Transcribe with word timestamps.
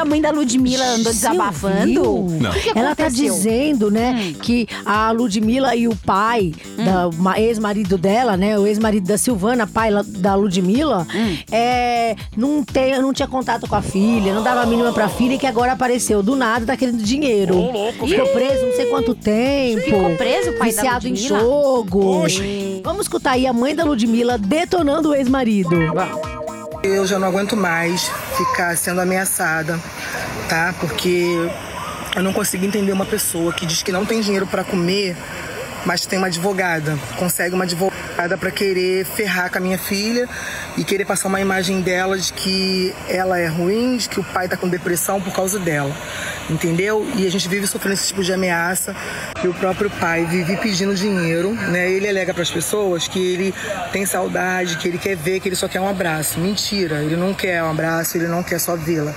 a 0.00 0.04
mãe 0.04 0.20
da 0.20 0.30
Ludmilla 0.30 0.84
andou 0.84 1.04
Você 1.12 1.28
desabafando? 1.28 2.02
ouviu? 2.08 2.48
O 2.48 2.52
que, 2.52 2.72
que 2.72 2.78
Ela 2.78 2.94
tá 2.94 3.04
aconteceu? 3.06 3.34
dizendo, 3.34 3.90
né, 3.90 4.34
que 4.42 4.66
a 4.84 5.10
Ludmilla 5.10 5.74
e 5.76 5.86
o 5.88 5.94
pai, 5.94 6.52
da 6.76 7.10
ma- 7.16 7.38
ex-marido 7.40 7.96
dela, 7.98 8.36
né, 8.36 8.58
o 8.58 8.66
ex-marido 8.66 9.06
da 9.06 9.18
Silvana, 9.18 9.66
pai 9.66 9.90
da 10.06 10.34
Ludmilla, 10.34 11.06
é, 11.50 12.16
não, 12.36 12.62
tem, 12.64 13.00
não 13.00 13.12
tinha 13.12 13.28
contato 13.28 13.66
com 13.68 13.76
a 13.76 13.82
filha, 13.82 14.34
não 14.34 14.42
dava 14.42 14.62
a 14.62 14.66
mínima 14.66 14.92
pra 14.92 15.08
filha 15.08 15.34
e 15.34 15.38
que 15.38 15.46
agora 15.46 15.72
apareceu 15.72 16.22
do 16.22 16.34
nada, 16.36 16.66
tá 16.66 16.76
querendo 16.76 17.02
dinheiro. 17.02 17.54
Ficou 18.06 18.26
preso 18.28 18.66
não 18.66 18.74
sei 18.76 18.86
quanto 18.86 19.14
tempo. 19.14 19.82
Ficou 19.82 20.16
preso 20.16 20.50
o 20.50 20.58
pai 20.58 20.72
da 20.72 20.82
viciado 20.82 21.06
em 21.06 21.10
Ludmilla? 21.12 21.38
jogo. 21.40 22.24
Vamos 22.82 23.02
escutar 23.02 23.32
aí 23.32 23.46
a 23.46 23.52
mãe 23.52 23.74
da 23.74 23.84
Ludmilla 23.84 24.38
detonando 24.38 25.10
o 25.10 25.14
ex-marido. 25.14 25.70
Eu 26.82 27.06
já 27.06 27.18
não 27.18 27.28
aguento 27.28 27.54
mais 27.54 28.10
ficar 28.38 28.74
sendo 28.74 29.02
ameaçada, 29.02 29.78
tá? 30.48 30.74
Porque 30.80 31.50
eu 32.16 32.22
não 32.22 32.32
consigo 32.32 32.64
entender 32.64 32.90
uma 32.90 33.04
pessoa 33.04 33.52
que 33.52 33.66
diz 33.66 33.82
que 33.82 33.92
não 33.92 34.06
tem 34.06 34.22
dinheiro 34.22 34.46
para 34.46 34.64
comer, 34.64 35.14
mas 35.84 36.06
tem 36.06 36.18
uma 36.18 36.28
advogada, 36.28 36.98
consegue 37.18 37.54
uma 37.54 37.64
advogada 37.64 38.38
para 38.38 38.50
querer 38.50 39.04
ferrar 39.04 39.50
com 39.50 39.58
a 39.58 39.60
minha 39.60 39.76
filha 39.76 40.26
e 40.74 40.82
querer 40.82 41.04
passar 41.04 41.28
uma 41.28 41.40
imagem 41.40 41.82
dela 41.82 42.16
de 42.16 42.32
que 42.32 42.94
ela 43.08 43.38
é 43.38 43.46
ruim, 43.46 43.98
de 43.98 44.08
que 44.08 44.18
o 44.18 44.24
pai 44.24 44.48
tá 44.48 44.56
com 44.56 44.66
depressão 44.66 45.20
por 45.20 45.34
causa 45.34 45.58
dela. 45.58 45.94
Entendeu? 46.50 47.06
E 47.16 47.26
a 47.26 47.30
gente 47.30 47.48
vive 47.48 47.66
sofrendo 47.66 47.94
esse 47.94 48.08
tipo 48.08 48.24
de 48.24 48.32
ameaça. 48.32 48.94
E 49.42 49.46
o 49.46 49.54
próprio 49.54 49.88
pai 49.88 50.24
vive 50.24 50.56
pedindo 50.56 50.94
dinheiro, 50.94 51.52
né? 51.52 51.88
Ele 51.88 52.08
alega 52.08 52.34
para 52.34 52.42
as 52.42 52.50
pessoas 52.50 53.06
que 53.06 53.18
ele 53.18 53.54
tem 53.92 54.04
saudade, 54.04 54.76
que 54.76 54.88
ele 54.88 54.98
quer 54.98 55.16
ver, 55.16 55.38
que 55.38 55.48
ele 55.48 55.56
só 55.56 55.68
quer 55.68 55.80
um 55.80 55.88
abraço. 55.88 56.40
Mentira, 56.40 57.02
ele 57.02 57.16
não 57.16 57.32
quer 57.32 57.62
um 57.62 57.70
abraço, 57.70 58.16
ele 58.16 58.26
não 58.26 58.42
quer 58.42 58.58
só 58.58 58.74
vê-la. 58.74 59.14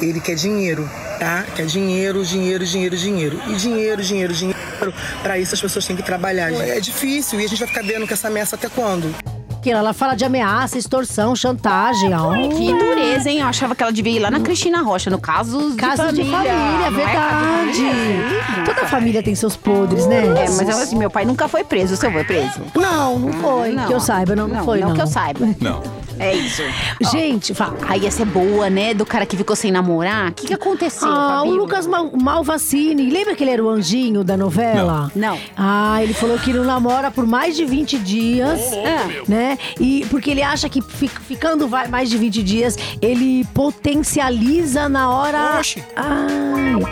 Ele 0.00 0.20
quer 0.20 0.34
dinheiro, 0.34 0.90
tá? 1.20 1.46
Quer 1.54 1.66
dinheiro, 1.66 2.24
dinheiro, 2.24 2.66
dinheiro, 2.66 2.96
dinheiro. 2.96 3.40
E 3.46 3.54
dinheiro, 3.54 4.02
dinheiro, 4.02 4.34
dinheiro. 4.34 4.92
Para 5.22 5.38
isso 5.38 5.54
as 5.54 5.60
pessoas 5.60 5.86
têm 5.86 5.94
que 5.94 6.02
trabalhar. 6.02 6.52
É 6.52 6.80
difícil 6.80 7.40
e 7.40 7.44
a 7.44 7.48
gente 7.48 7.60
vai 7.60 7.68
ficar 7.68 7.82
vendo 7.82 8.06
com 8.08 8.12
essa 8.12 8.26
ameaça 8.26 8.56
até 8.56 8.68
quando? 8.68 9.14
Que 9.62 9.70
ela 9.70 9.92
fala 9.92 10.14
de 10.16 10.24
ameaça, 10.24 10.76
extorsão, 10.76 11.36
chantagem. 11.36 12.12
ó. 12.14 12.32
Que 12.48 12.72
dureza, 12.72 13.30
hein? 13.30 13.38
Eu 13.38 13.46
achava 13.46 13.74
que 13.76 13.82
ela 13.82 13.92
devia 13.92 14.12
ir 14.16 14.18
lá 14.18 14.30
na 14.30 14.40
Cristina 14.40 14.82
Rocha, 14.82 15.08
no 15.08 15.20
caso 15.20 15.74
Casos 15.76 16.12
de 16.12 16.24
família, 16.24 16.52
não 16.52 16.86
é? 16.86 16.90
verdade. 16.90 18.64
Toda 18.64 18.86
família 18.88 19.22
tem 19.22 19.34
seus 19.34 19.56
podres, 19.56 20.06
né? 20.06 20.26
É, 20.26 20.50
mas 20.50 20.68
ela, 20.68 20.82
assim, 20.82 20.96
meu 20.96 21.10
pai 21.10 21.24
nunca 21.24 21.46
foi 21.46 21.62
preso. 21.62 21.94
O 21.94 21.96
seu 21.96 22.10
foi 22.10 22.24
preso? 22.24 22.60
Não, 22.74 23.18
não 23.18 23.32
foi. 23.34 23.72
Não. 23.72 23.86
Que 23.86 23.94
eu 23.94 24.00
saiba, 24.00 24.34
não, 24.34 24.48
não, 24.48 24.64
foi, 24.64 24.80
não. 24.80 24.88
Não 24.88 24.96
que 24.96 25.02
eu 25.02 25.06
saiba. 25.06 25.46
Não. 25.60 25.80
É 26.18 26.34
isso. 26.34 26.62
Gente, 27.10 27.52
Aí 27.88 28.00
ia 28.02 28.10
ser 28.10 28.24
boa, 28.24 28.68
né? 28.70 28.94
Do 28.94 29.04
cara 29.06 29.26
que 29.26 29.36
ficou 29.36 29.54
sem 29.56 29.70
namorar. 29.72 30.30
O 30.30 30.34
que, 30.34 30.46
que 30.48 30.54
aconteceu, 30.54 31.08
Ah, 31.08 31.36
o 31.36 31.38
Fabíola? 31.38 31.56
Lucas 31.60 31.86
Mal 31.86 32.10
Malvacini. 32.14 33.10
Lembra 33.10 33.34
que 33.34 33.42
ele 33.44 33.50
era 33.50 33.64
o 33.64 33.68
anjinho 33.68 34.22
da 34.24 34.36
novela? 34.36 35.10
Não. 35.14 35.38
Ah, 35.56 36.02
ele 36.02 36.14
falou 36.14 36.38
que 36.38 36.52
não 36.52 36.64
namora 36.64 37.10
por 37.10 37.26
mais 37.26 37.56
de 37.56 37.64
20 37.64 37.98
dias, 37.98 38.60
Ah. 38.84 39.22
né? 39.28 39.58
E 39.80 40.06
porque 40.10 40.30
ele 40.30 40.42
acha 40.42 40.68
que 40.68 40.80
fi- 40.82 41.08
ficando 41.08 41.66
vai- 41.68 41.88
mais 41.88 42.08
de 42.10 42.16
20 42.16 42.42
dias, 42.42 42.76
ele 43.00 43.44
potencializa 43.54 44.88
na 44.88 45.10
hora. 45.10 45.56
Oxe. 45.58 45.82
Ai, 45.96 46.82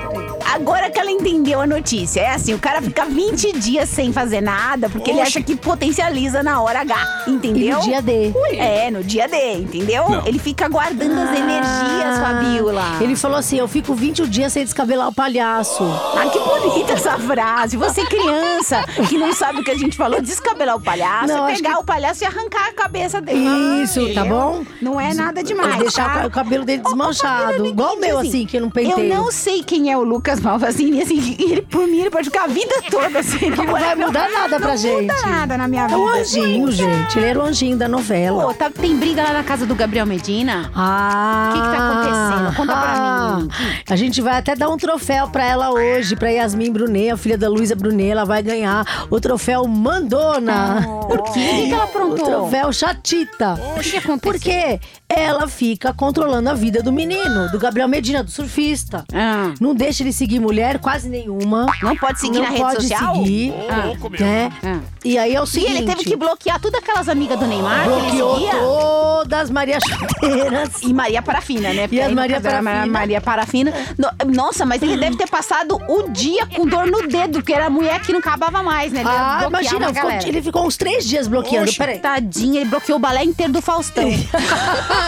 Agora 0.55 0.91
que 0.91 0.99
ela 0.99 1.11
entendeu 1.11 1.61
a 1.61 1.67
notícia. 1.67 2.21
É 2.21 2.31
assim, 2.35 2.53
o 2.55 2.59
cara 2.59 2.83
fica 2.83 3.05
20 3.07 3.53
dias 3.53 3.89
sem 3.89 4.13
fazer 4.13 4.41
nada, 4.41 4.89
porque 4.91 5.11
ele 5.11 5.21
Oxe. 5.21 5.29
acha 5.39 5.43
que 5.43 5.55
potencializa 5.55 6.43
na 6.43 6.61
hora 6.61 6.81
H, 6.81 7.25
entendeu? 7.29 7.63
e 7.63 7.71
no 7.73 7.81
dia 7.81 8.03
D. 8.03 8.33
É, 8.57 8.91
no 8.91 9.03
dia 9.05 9.10
D, 9.19 9.53
entendeu? 9.55 10.09
Não. 10.09 10.27
Ele 10.27 10.39
fica 10.39 10.69
guardando 10.69 11.19
as 11.19 11.31
energias, 11.39 12.19
Fabiola. 12.21 12.83
Ah. 12.99 13.03
Ele 13.03 13.17
falou 13.17 13.39
assim: 13.39 13.59
eu 13.59 13.69
fico 13.69 13.95
20 13.95 14.27
dias 14.29 14.53
sem 14.53 14.65
descabelar 14.65 15.09
o 15.09 15.13
palhaço. 15.15 15.83
Ah, 16.17 16.27
que 16.31 16.39
bonita 16.39 16.93
essa 16.93 17.19
frase. 17.19 17.77
Você 17.77 18.05
criança 18.05 18.85
que 19.09 19.17
não 19.19 19.33
sabe 19.33 19.61
o 19.61 19.65
que 19.65 19.71
a 19.71 19.77
gente 19.77 19.97
falou, 19.97 20.21
descabelar 20.21 20.77
o 20.77 20.81
palhaço, 20.81 21.29
Não, 21.29 21.49
é 21.49 21.55
pegar 21.55 21.75
que- 21.75 21.81
o 21.81 21.85
palhaço 21.85 22.23
e 22.25 22.27
arrancar 22.27 22.69
a 22.69 22.73
cabeça 22.73 23.21
dele. 23.21 23.41
Isso, 23.83 24.13
tá 24.15 24.25
bom? 24.25 24.65
Não 24.81 25.01
é 25.01 25.13
nada 25.15 25.43
demais, 25.43 25.77
deixar 25.79 26.21
tá? 26.21 26.27
o 26.27 26.31
cabelo 26.31 26.65
dele 26.65 26.83
desmanchado. 26.83 27.67
Igual 27.67 27.97
o 27.97 28.01
meu, 28.01 28.19
assim, 28.19 28.47
que 28.47 28.57
eu 28.57 28.61
não 28.63 28.71
penteio. 28.71 29.13
Eu 29.13 29.17
não 29.17 29.31
sei 29.33 29.63
quem 29.63 29.91
é 29.91 29.97
o 29.97 30.03
Lucas 30.03 30.41
Malvazini, 30.41 31.03
assim, 31.03 31.37
ele, 31.39 31.63
por 31.63 31.87
mim, 31.87 32.01
ele 32.01 32.11
pode 32.11 32.25
ficar 32.31 32.45
a 32.45 32.47
vida 32.49 32.75
toda 32.91 33.19
assim. 33.21 33.51
Não 33.51 33.67
vai 33.67 33.95
mudar 33.95 34.29
nada 34.31 34.59
pra 34.59 34.71
não 34.71 34.77
gente. 34.77 35.07
Não 35.07 35.15
muda 35.17 35.27
nada 35.27 35.57
na 35.59 35.69
minha 35.69 35.85
É 35.85 35.87
vida. 35.89 35.99
o 35.99 36.09
anjinho, 36.09 36.71
gente. 36.73 37.19
Ele 37.19 37.27
era 37.27 37.39
o 37.39 37.43
anjinho 37.43 37.77
da 37.77 37.89
novela. 37.89 38.45
Pô, 38.45 38.55
tá, 38.55 38.71
tem 38.71 38.97
briga 39.01 39.23
lá 39.23 39.33
na 39.33 39.43
casa 39.43 39.65
do 39.65 39.75
Gabriel 39.75 40.05
Medina? 40.07 40.71
Ah! 40.75 41.49
O 41.51 41.55
que 41.55 41.61
que 41.63 41.77
tá 41.77 41.89
acontecendo? 41.91 42.57
Conta 42.57 42.77
pra 42.77 43.37
mim. 43.39 43.49
A 43.89 43.97
gente 43.97 44.21
vai 44.21 44.35
até 44.37 44.55
dar 44.55 44.69
um 44.69 44.77
troféu 44.77 45.27
pra 45.29 45.45
ela 45.45 45.71
hoje, 45.71 46.15
pra 46.15 46.29
Yasmin 46.29 46.71
Brunet, 46.71 47.11
a 47.11 47.17
filha 47.17 47.39
da 47.39 47.49
Luísa 47.49 47.75
Brunet. 47.75 48.11
Ela 48.11 48.25
vai 48.27 48.43
ganhar 48.43 48.85
o 49.11 49.19
troféu 49.19 49.67
Mandona. 49.67 50.87
Por 51.09 51.23
quê? 51.25 51.31
O 51.31 51.33
que 51.33 51.67
que 51.69 51.73
ela 51.73 51.81
O 51.81 51.85
aprontou? 51.89 52.27
troféu 52.27 52.73
Chatita. 52.73 53.55
O 53.77 53.81
que 53.81 53.91
que 53.91 53.97
aconteceu? 53.97 54.19
Porque 54.21 54.81
ela 55.11 55.49
fica 55.49 55.93
controlando 55.93 56.49
a 56.51 56.55
vida 56.55 56.83
do 56.83 56.93
menino, 56.93 57.51
do 57.51 57.59
Gabriel 57.59 57.89
Medina, 57.89 58.23
do 58.23 58.31
surfista. 58.31 59.05
Ah, 59.13 59.53
Não 59.61 59.75
deixa 59.75 60.03
ele 60.05 60.13
seguir 60.13 60.39
mulher, 60.39 60.79
quase 60.79 61.09
nenhuma. 61.09 61.67
não 61.83 61.97
pode 61.97 62.21
seguir 62.21 62.39
não 62.39 62.45
na 62.45 62.51
rede 62.51 62.61
pode 62.63 62.83
social? 62.89 63.15
seguir, 63.17 63.53
Ô, 63.53 63.87
louco, 63.87 64.09
né? 64.11 64.53
Ah. 64.63 64.79
E 65.05 65.19
aí 65.19 65.35
é 65.35 65.41
o 65.41 65.45
E 65.45 65.47
seguinte... 65.47 65.73
ele 65.73 65.87
teve 65.87 66.05
que 66.05 66.15
bloquear 66.17 66.61
todas 66.61 66.81
aquelas 66.81 67.09
amigas 67.09 67.39
do 67.39 67.47
Neymar 67.47 67.87
bloqueou 67.89 69.21
todas 69.21 69.51
Maria 69.51 69.79
Chuteiras. 69.81 70.83
E 70.83 70.95
Maria 70.95 71.21
Parafina, 71.23 71.73
né? 71.73 71.83
Porque 71.89 71.99
as 72.01 72.07
aí, 72.07 72.11
no 72.11 72.17
Maria 72.17 72.41
Parafina. 72.41 72.87
Maria 72.87 73.21
Parafina. 73.21 73.73
No- 73.99 74.33
nossa, 74.35 74.65
mas 74.65 74.81
ele 74.83 74.97
deve 74.97 75.17
ter 75.17 75.29
passado 75.29 75.77
o 75.89 76.09
dia 76.11 76.47
com 76.47 76.67
dor 76.67 76.87
no 76.87 77.07
dedo, 77.09 77.39
porque 77.41 77.53
era 77.53 77.67
a 77.67 77.71
mulher 77.71 78.01
que 78.01 78.13
não 78.13 78.21
acabava 78.21 78.63
mais, 78.63 78.93
né? 78.93 79.01
Ele 79.01 79.09
Ah, 79.11 79.45
imagina, 79.49 79.93
ficou- 79.93 80.11
ele 80.11 80.43
ficou 80.43 80.67
uns 80.67 80.77
três 80.77 81.05
dias 81.07 81.27
bloqueando. 81.27 81.69
Oxe. 81.69 81.77
Peraí. 81.79 81.99
Tadinha, 81.99 82.61
ele 82.61 82.71
bloqueou 82.71 82.97
o 82.97 83.01
balé 83.01 83.25
inteiro 83.25 83.53
do 83.53 83.61
Faustão. 83.63 84.05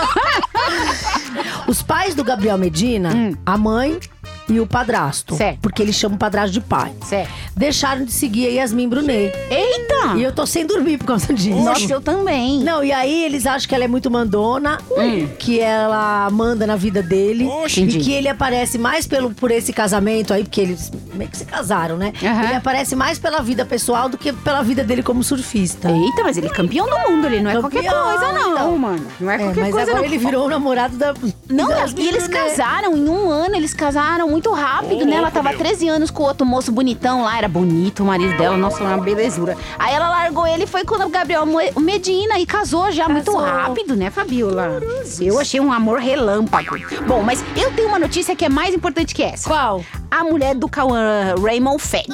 Os 1.66 1.82
pais 1.82 2.14
do 2.14 2.24
Gabriel 2.24 2.58
Medina, 2.58 3.10
a 3.46 3.56
mãe 3.56 3.98
e 4.48 4.60
o 4.60 4.66
padrasto. 4.66 5.34
Certo. 5.36 5.58
Porque 5.60 5.82
eles 5.82 5.94
chamam 5.94 6.16
o 6.16 6.18
padrasto 6.18 6.52
de 6.52 6.60
pai. 6.60 6.92
Certo. 7.06 7.30
Deixaram 7.56 8.04
de 8.04 8.12
seguir 8.12 8.46
a 8.48 8.50
Yasmin 8.50 8.88
Brunet. 8.88 9.32
Eita! 9.50 10.16
E 10.16 10.22
eu 10.22 10.32
tô 10.32 10.46
sem 10.46 10.66
dormir 10.66 10.98
por 10.98 11.06
causa 11.06 11.32
disso. 11.32 11.60
Nossa, 11.60 11.92
eu 11.92 12.00
também. 12.00 12.60
Não, 12.62 12.82
e 12.82 12.92
aí 12.92 13.24
eles 13.24 13.46
acham 13.46 13.68
que 13.68 13.74
ela 13.74 13.84
é 13.84 13.88
muito 13.88 14.10
mandona, 14.10 14.78
Hum. 14.90 15.28
que 15.38 15.60
ela 15.60 16.28
manda 16.30 16.66
na 16.66 16.76
vida 16.76 17.02
dele. 17.02 17.46
Oxe. 17.46 17.82
E 17.82 17.98
que 17.98 18.12
ele 18.12 18.28
aparece 18.28 18.78
mais 18.78 19.06
pelo, 19.06 19.32
por 19.32 19.50
esse 19.50 19.72
casamento 19.72 20.32
aí, 20.34 20.42
porque 20.42 20.60
eles 20.60 20.90
meio 21.14 21.30
que 21.30 21.36
se 21.36 21.44
casaram, 21.44 21.96
né? 21.96 22.12
Aham. 22.22 22.44
Ele 22.44 22.54
aparece 22.54 22.96
mais 22.96 23.18
pela 23.18 23.40
vida 23.42 23.64
pessoal 23.64 24.08
do 24.08 24.16
que 24.18 24.32
pela 24.32 24.62
vida 24.62 24.82
dele 24.82 25.02
como 25.02 25.22
surfista. 25.22 25.90
Eita, 25.90 26.22
mas 26.22 26.36
ele 26.36 26.46
é 26.46 26.50
campeão 26.50 26.86
do 26.88 26.98
mundo, 27.10 27.26
ele 27.26 27.40
não 27.40 27.50
é 27.50 27.60
qualquer 27.60 27.82
coisa, 27.84 28.32
não, 28.32 28.52
então. 28.52 28.78
mano. 28.78 29.06
Não 29.20 29.30
é 29.30 29.34
É, 29.34 29.38
qualquer 29.38 29.60
mas 29.60 29.70
coisa, 29.72 29.90
agora 29.90 30.06
não. 30.06 30.12
ele 30.14 30.18
virou 30.18 30.46
o 30.46 30.48
namorado 30.50 30.96
da. 30.96 31.14
Não, 31.48 31.68
da 31.68 31.86
e 31.96 32.08
eles 32.08 32.26
casaram 32.26 32.96
em 32.96 33.08
um 33.08 33.30
ano, 33.30 33.54
eles 33.56 33.74
casaram 33.74 34.31
muito 34.32 34.50
rápido, 34.50 35.04
né? 35.04 35.16
Ela 35.16 35.30
tava 35.30 35.50
meu. 35.50 35.58
13 35.58 35.88
anos 35.88 36.10
com 36.10 36.22
outro 36.22 36.46
moço 36.46 36.72
bonitão 36.72 37.22
lá, 37.22 37.36
era 37.36 37.48
bonito 37.48 38.02
o 38.02 38.06
marido 38.06 38.36
dela, 38.38 38.56
nossa, 38.56 38.82
uma 38.82 38.96
belezura. 38.96 39.56
Aí 39.78 39.94
ela 39.94 40.08
largou 40.08 40.46
ele 40.46 40.64
e 40.64 40.66
foi 40.66 40.84
com 40.84 40.94
o 40.94 41.08
Gabriel 41.10 41.44
Medina 41.76 42.38
e 42.38 42.46
casou 42.46 42.90
já 42.90 43.08
muito 43.08 43.30
Casou. 43.30 43.40
rápido, 43.46 43.94
né, 43.94 44.10
Fabiola? 44.10 44.80
Eu 45.20 45.38
achei 45.38 45.60
um 45.60 45.70
amor 45.70 45.98
relâmpago. 45.98 46.76
Bom, 47.06 47.22
mas 47.22 47.44
eu 47.56 47.70
tenho 47.72 47.88
uma 47.88 47.98
notícia 47.98 48.34
que 48.34 48.44
é 48.44 48.48
mais 48.48 48.74
importante 48.74 49.14
que 49.14 49.22
essa. 49.22 49.48
Qual? 49.48 49.84
A 50.10 50.24
mulher 50.24 50.54
do 50.54 50.68
Cauã 50.68 51.34
Raymond 51.42 51.82
Fed. 51.82 52.06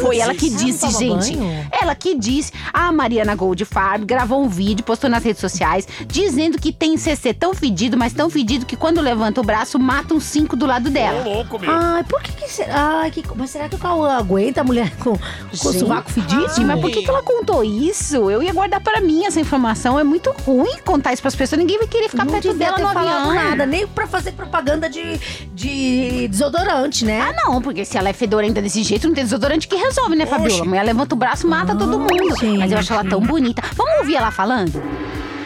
Foi 0.00 0.18
ela 0.18 0.34
que 0.34 0.48
disse, 0.50 0.88
gente. 0.90 1.36
banho? 1.36 1.68
Ela 1.80 1.94
que 1.94 2.14
disse. 2.14 2.52
A 2.72 2.90
Mariana 2.92 3.34
Goldfarb 3.34 4.04
gravou 4.04 4.42
um 4.42 4.48
vídeo, 4.48 4.84
postou 4.84 5.08
nas 5.10 5.22
redes 5.24 5.40
sociais, 5.40 5.86
dizendo 6.06 6.58
que 6.58 6.72
tem 6.72 6.96
CC 6.96 7.32
tão 7.34 7.54
fedido, 7.54 7.96
mas 7.96 8.12
tão 8.12 8.28
fedido 8.30 8.66
que 8.66 8.76
quando 8.76 9.00
levanta 9.00 9.40
o 9.40 9.44
braço, 9.44 9.78
mata 9.78 10.14
uns 10.14 10.24
cinco 10.24 10.56
do 10.56 10.66
lado 10.66 10.88
Ô, 10.88 10.92
dela. 10.92 11.22
louco, 11.24 11.58
meu. 11.58 11.70
Ai, 11.70 12.04
por 12.04 12.22
que 12.22 12.32
que 12.32 12.48
será? 12.50 13.00
Ai, 13.02 13.10
que, 13.10 13.22
mas 13.34 13.50
será 13.50 13.68
que 13.68 13.74
o 13.74 13.78
Cauã 13.78 14.16
aguenta 14.16 14.60
a 14.60 14.64
mulher 14.64 14.94
com, 14.96 15.16
com 15.16 15.68
o 15.68 15.72
sovaco 15.72 16.10
fedido? 16.10 16.48
Gente, 16.48 16.64
mas 16.64 16.80
por 16.80 16.90
que, 16.90 17.02
que 17.02 17.10
ela 17.10 17.22
contou 17.22 17.64
isso? 17.64 18.30
Eu 18.30 18.42
ia 18.42 18.52
guardar 18.52 18.80
pra 18.80 19.00
mim 19.00 19.24
essa 19.24 19.40
informação. 19.40 19.98
É 19.98 20.04
muito 20.04 20.30
ruim 20.44 20.78
contar 20.84 21.12
isso 21.12 21.22
pras 21.22 21.34
pessoas. 21.34 21.58
Ninguém 21.58 21.78
vai 21.78 21.88
querer 21.88 22.08
ficar 22.08 22.24
não 22.24 22.32
perto 22.32 22.54
dela 22.54 22.78
no 22.78 22.86
avião. 22.86 23.34
nada, 23.34 23.66
nem 23.66 23.86
pra 23.86 24.06
fazer 24.06 24.32
propaganda 24.32 24.88
de, 24.88 25.18
de 25.54 26.28
desodorante, 26.28 27.04
né? 27.04 27.20
Ah, 27.20 27.34
não, 27.44 27.60
porque 27.60 27.84
se 27.84 27.96
ela 27.98 28.08
é 28.08 28.12
fedorenta 28.12 28.60
desse 28.62 28.82
jeito, 28.82 29.06
não 29.08 29.14
tem 29.14 29.24
desodorante 29.24 29.57
que 29.66 29.76
resolve, 29.76 30.14
né, 30.14 30.26
Fabiola? 30.26 30.62
A 30.62 30.64
mulher 30.66 30.84
levanta 30.84 31.14
o 31.14 31.18
braço, 31.18 31.48
mata 31.48 31.74
todo 31.74 31.98
mundo. 31.98 32.34
Mas 32.58 32.70
eu 32.70 32.78
acho 32.78 32.92
ela 32.92 33.04
tão 33.04 33.20
bonita. 33.20 33.62
Vamos 33.74 33.98
ouvir 34.00 34.16
ela 34.16 34.30
falando? 34.30 34.82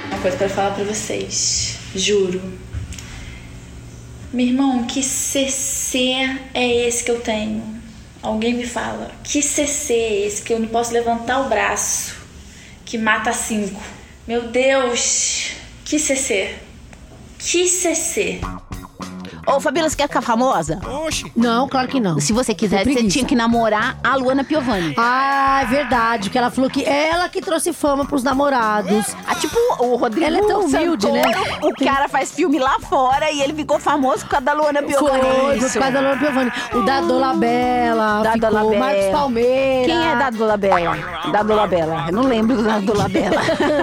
Uma 0.08 0.18
coisa 0.20 0.36
pra 0.36 0.48
falar 0.48 0.72
pra 0.72 0.84
vocês, 0.84 1.78
juro. 1.94 2.42
Meu 4.32 4.46
irmão, 4.46 4.84
que 4.84 5.02
CC 5.02 6.38
é 6.52 6.86
esse 6.86 7.04
que 7.04 7.10
eu 7.10 7.20
tenho? 7.20 7.62
Alguém 8.22 8.54
me 8.54 8.66
fala. 8.66 9.10
Que 9.22 9.42
CC 9.42 9.92
é 9.94 10.26
esse 10.26 10.42
que 10.42 10.52
eu 10.52 10.58
não 10.58 10.68
posso 10.68 10.92
levantar 10.92 11.40
o 11.40 11.48
braço? 11.48 12.14
Que 12.84 12.98
mata 12.98 13.32
cinco. 13.32 13.80
Meu 14.26 14.48
Deus, 14.48 15.52
que 15.84 15.98
CC? 15.98 16.56
Que 17.38 17.68
CC? 17.68 18.40
Ô, 19.46 19.60
Fabíola, 19.60 19.88
você 19.90 19.96
quer 19.96 20.06
ficar 20.08 20.20
famosa? 20.22 20.78
Não, 21.34 21.68
claro 21.68 21.88
que 21.88 21.98
não. 22.00 22.20
Se 22.20 22.32
você 22.32 22.54
quiser, 22.54 22.84
você 22.84 23.04
tinha 23.08 23.24
que 23.24 23.34
namorar 23.34 23.98
a 24.02 24.14
Luana 24.16 24.44
Piovani. 24.44 24.94
Ah, 24.96 25.60
é 25.62 25.66
verdade, 25.66 26.24
porque 26.28 26.38
ela 26.38 26.50
falou 26.50 26.70
que 26.70 26.84
ela 26.84 27.28
que 27.28 27.40
trouxe 27.40 27.72
fama 27.72 28.04
pros 28.04 28.22
namorados. 28.22 29.14
Ah, 29.26 29.34
tipo, 29.34 29.56
o 29.80 29.96
Rodrigo 29.96 30.26
Ela 30.26 30.38
é 30.38 30.46
tão 30.46 30.60
humilde, 30.60 31.06
Santoro, 31.06 31.12
né? 31.28 31.58
O 31.62 31.72
cara 31.84 32.08
faz 32.08 32.30
filme 32.32 32.58
lá 32.58 32.78
fora 32.80 33.30
e 33.32 33.42
ele 33.42 33.52
ficou 33.52 33.78
famoso 33.80 34.20
por 34.24 34.30
causa 34.30 34.44
da 34.46 34.52
Luana 34.52 34.82
Piovani. 34.82 35.20
Foi, 35.22 35.56
Isso. 35.58 35.72
por 35.72 35.78
causa 35.80 35.92
da 35.92 36.00
Luana 36.00 36.18
Piovani. 36.20 36.52
O 36.74 36.80
da 36.82 37.00
Dolabella, 37.00 38.22
Da 38.22 38.32
ficou, 38.32 38.50
Dolabella. 38.50 38.78
Marcos 38.78 39.04
Palmeira. 39.10 39.86
Quem 39.92 40.06
é 40.08 40.16
da 40.16 40.30
Dolabella? 40.30 40.96
Da 41.32 41.42
Dolabella. 41.42 42.04
Eu 42.08 42.12
não 42.12 42.22
lembro 42.22 42.62
da 42.62 42.78
Dolabella. 42.78 43.40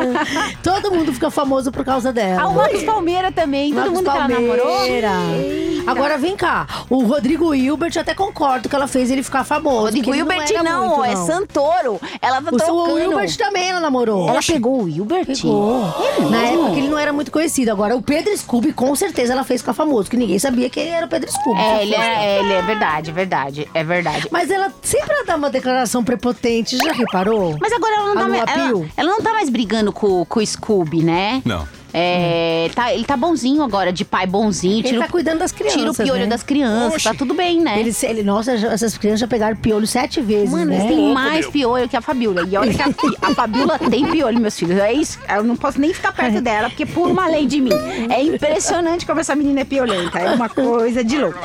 Todo 0.64 0.92
mundo 0.92 1.14
fica 1.14 1.30
famoso 1.30 1.72
por 1.72 1.84
causa 1.84 2.14
dela. 2.14 2.42
ah, 2.44 2.48
o 2.48 2.56
Marcos 2.56 2.84
Palmeira 2.84 3.32
também. 3.32 3.74
Todo 3.74 3.80
Marcos 3.80 3.94
mundo 3.98 4.12
que 4.12 4.18
ela 4.18 4.28
namorou. 4.28 5.49
Agora 5.88 6.18
vem 6.18 6.36
cá, 6.36 6.68
o 6.90 7.04
Rodrigo 7.04 7.54
Hilbert 7.54 7.92
eu 7.96 8.02
até 8.02 8.14
concordo 8.14 8.70
que 8.70 8.76
ela 8.76 8.88
fez 8.88 9.10
ele 9.10 9.24
ficar 9.24 9.44
famoso. 9.44 9.86
Rodrigo 9.86 10.14
Hilbert 10.14 10.46
era 10.52 10.64
não, 10.64 10.98
muito, 10.98 11.04
é 11.06 11.16
Santoro. 11.16 12.00
Ela 12.22 12.42
tá 12.42 12.52
O, 12.52 12.60
seu 12.60 12.68
trocando. 12.76 13.00
Hilbert 13.00 13.38
também 13.38 13.70
ela 13.70 13.80
namorou. 13.80 14.30
Ela 14.30 14.40
pegou 14.46 14.84
o 14.84 14.90
Hilbert? 14.90 15.26
Pegou. 15.26 15.84
É 16.18 16.22
Na 16.30 16.42
época 16.44 16.78
ele 16.78 16.88
não 16.90 16.98
era 16.98 17.12
muito 17.12 17.32
conhecido. 17.32 17.70
Agora, 17.72 17.96
o 17.96 18.02
Pedro 18.02 18.36
Scooby, 18.38 18.74
com 18.74 18.96
certeza, 18.96 19.34
ela 19.34 19.44
fez 19.44 19.62
ficar 19.62 19.74
famoso, 19.74 20.10
que 20.10 20.18
ninguém 20.18 20.38
sabia 20.38 20.70
que 20.70 20.80
ele 20.80 20.90
era 20.90 21.06
o 21.06 21.10
Pedro 21.10 21.32
Scooby. 21.32 21.60
É, 21.60 21.82
ele 21.82 21.96
fosse. 21.96 22.08
é, 22.08 22.40
ele 22.40 22.54
é 22.54 22.62
verdade, 22.62 23.12
verdade, 23.12 23.70
é 23.74 23.84
verdade. 23.84 24.28
Mas 24.32 24.52
ela 24.52 24.72
sempre 24.82 25.12
ela 25.14 25.26
dá 25.26 25.36
uma 25.36 25.50
declaração 25.50 26.04
prepotente, 26.04 26.78
já 26.78 26.92
reparou? 26.92 27.58
Mas 27.60 27.72
agora 27.74 27.96
ela 27.96 28.06
não, 28.14 28.22
A 28.22 28.22
tá, 28.22 28.28
mais, 28.28 28.44
ela, 28.48 28.86
ela 28.98 29.10
não 29.12 29.22
tá 29.22 29.34
mais 29.34 29.50
brigando 29.50 29.92
com, 29.92 30.24
com 30.26 30.40
o 30.40 30.46
Scooby, 30.46 31.04
né? 31.04 31.42
Não. 31.46 31.68
É, 31.94 32.70
tá, 32.76 32.94
ele 32.94 33.04
tá 33.04 33.18
bonzinho 33.18 33.64
agora, 33.64 33.92
de 33.92 34.06
pai 34.06 34.28
bonzinho. 34.28 34.80
Ele 34.80 34.84
Tira, 34.90 35.00
tá 35.02 35.06
o- 35.08 35.12
cuidando 35.12 35.40
das 35.40 35.52
crianças, 35.52 35.80
tira 35.80 35.92
o 35.92 35.96
piolho 35.96 36.20
né? 36.22 36.28
das 36.28 36.44
crianças, 36.44 37.04
tá 37.04 37.14
tudo 37.14 37.34
bem, 37.34 37.60
né? 37.62 37.80
Ele, 37.80 37.96
ele, 38.04 38.24
nossa, 38.24 38.52
essas 38.54 38.98
crianças 38.98 39.22
já 39.22 39.28
pegaram 39.28 39.56
piolho 39.56 39.88
sete 39.88 40.22
vezes, 40.22 40.52
Mano, 40.52 40.66
né? 40.66 40.76
eles 40.76 40.88
têm 40.88 41.14
mais 41.14 41.48
piolho 41.48 41.90
que 41.90 41.98
a 41.98 42.02
Fabiola. 42.02 42.44
E 42.48 42.56
olha 42.56 42.74
que 42.74 42.82
a, 42.82 42.88
a 43.30 43.34
Fabiola 43.36 43.80
tem 43.80 44.06
piolho, 44.06 44.40
meus 44.40 44.58
filhos. 44.58 44.78
É 44.80 44.94
isso. 44.94 45.20
Eu 45.28 45.44
não 45.44 45.56
posso 45.56 45.80
nem 45.82 45.94
ficar 45.94 46.12
perto 46.14 46.42
dela, 46.42 46.70
porque 46.70 46.86
por 46.86 47.10
uma 47.10 47.28
lei 47.28 47.46
de 47.46 47.60
mim. 47.60 47.72
É 48.10 48.22
impressionante 48.24 49.06
como 49.06 49.20
essa 49.20 49.36
menina 49.36 49.62
é 49.62 49.66
piolenta. 49.66 50.20
É 50.20 50.32
uma 50.32 50.48
coisa 50.50 51.04
de 51.04 51.18
louco. 51.18 51.40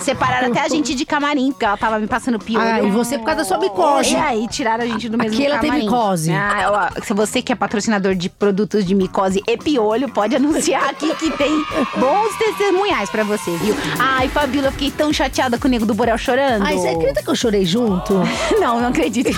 Separaram 0.00 0.48
até 0.50 0.60
a 0.62 0.68
gente 0.68 0.94
de 0.94 1.04
camarim, 1.04 1.52
porque 1.52 1.64
ela 1.64 1.76
tava 1.76 1.98
me 1.98 2.06
passando 2.06 2.38
piolho. 2.38 2.66
Ah, 2.66 2.82
e 2.82 2.90
você 2.90 3.18
por 3.18 3.24
causa 3.24 3.38
da 3.42 3.44
sua 3.44 3.58
micose. 3.58 4.12
E 4.12 4.16
aí, 4.16 4.48
tiraram 4.48 4.84
a 4.84 4.86
gente 4.86 5.08
do 5.08 5.16
mesmo 5.16 5.32
Aqui 5.34 5.46
ela 5.46 5.58
tem 5.58 5.70
micose. 5.72 6.32
Ah, 6.32 6.90
ó, 6.96 7.00
se 7.02 7.14
você 7.14 7.40
que 7.40 7.52
é 7.52 7.54
patrocinador 7.56 8.14
de 8.14 8.28
produtos 8.28 8.84
de 8.84 8.94
micose 8.94 9.42
e 9.46 9.56
piolho, 9.56 9.75
pode 10.12 10.34
anunciar 10.36 10.90
aqui 10.90 11.14
que 11.16 11.30
tem 11.36 11.50
bons 11.96 12.34
testemunhais 12.38 13.10
pra 13.10 13.24
você, 13.24 13.50
viu? 13.58 13.74
Ai, 13.98 14.28
Fabiola, 14.28 14.68
eu 14.68 14.72
fiquei 14.72 14.90
tão 14.90 15.12
chateada 15.12 15.58
com 15.58 15.68
o 15.68 15.70
Nego 15.70 15.84
do 15.86 15.94
Borel 15.94 16.16
chorando. 16.18 16.64
Ai, 16.64 16.76
você 16.76 16.88
acredita 16.88 17.22
que 17.22 17.28
eu 17.30 17.36
chorei 17.36 17.64
junto? 17.64 18.14
Não, 18.60 18.80
não 18.80 18.88
acredito. 18.88 19.30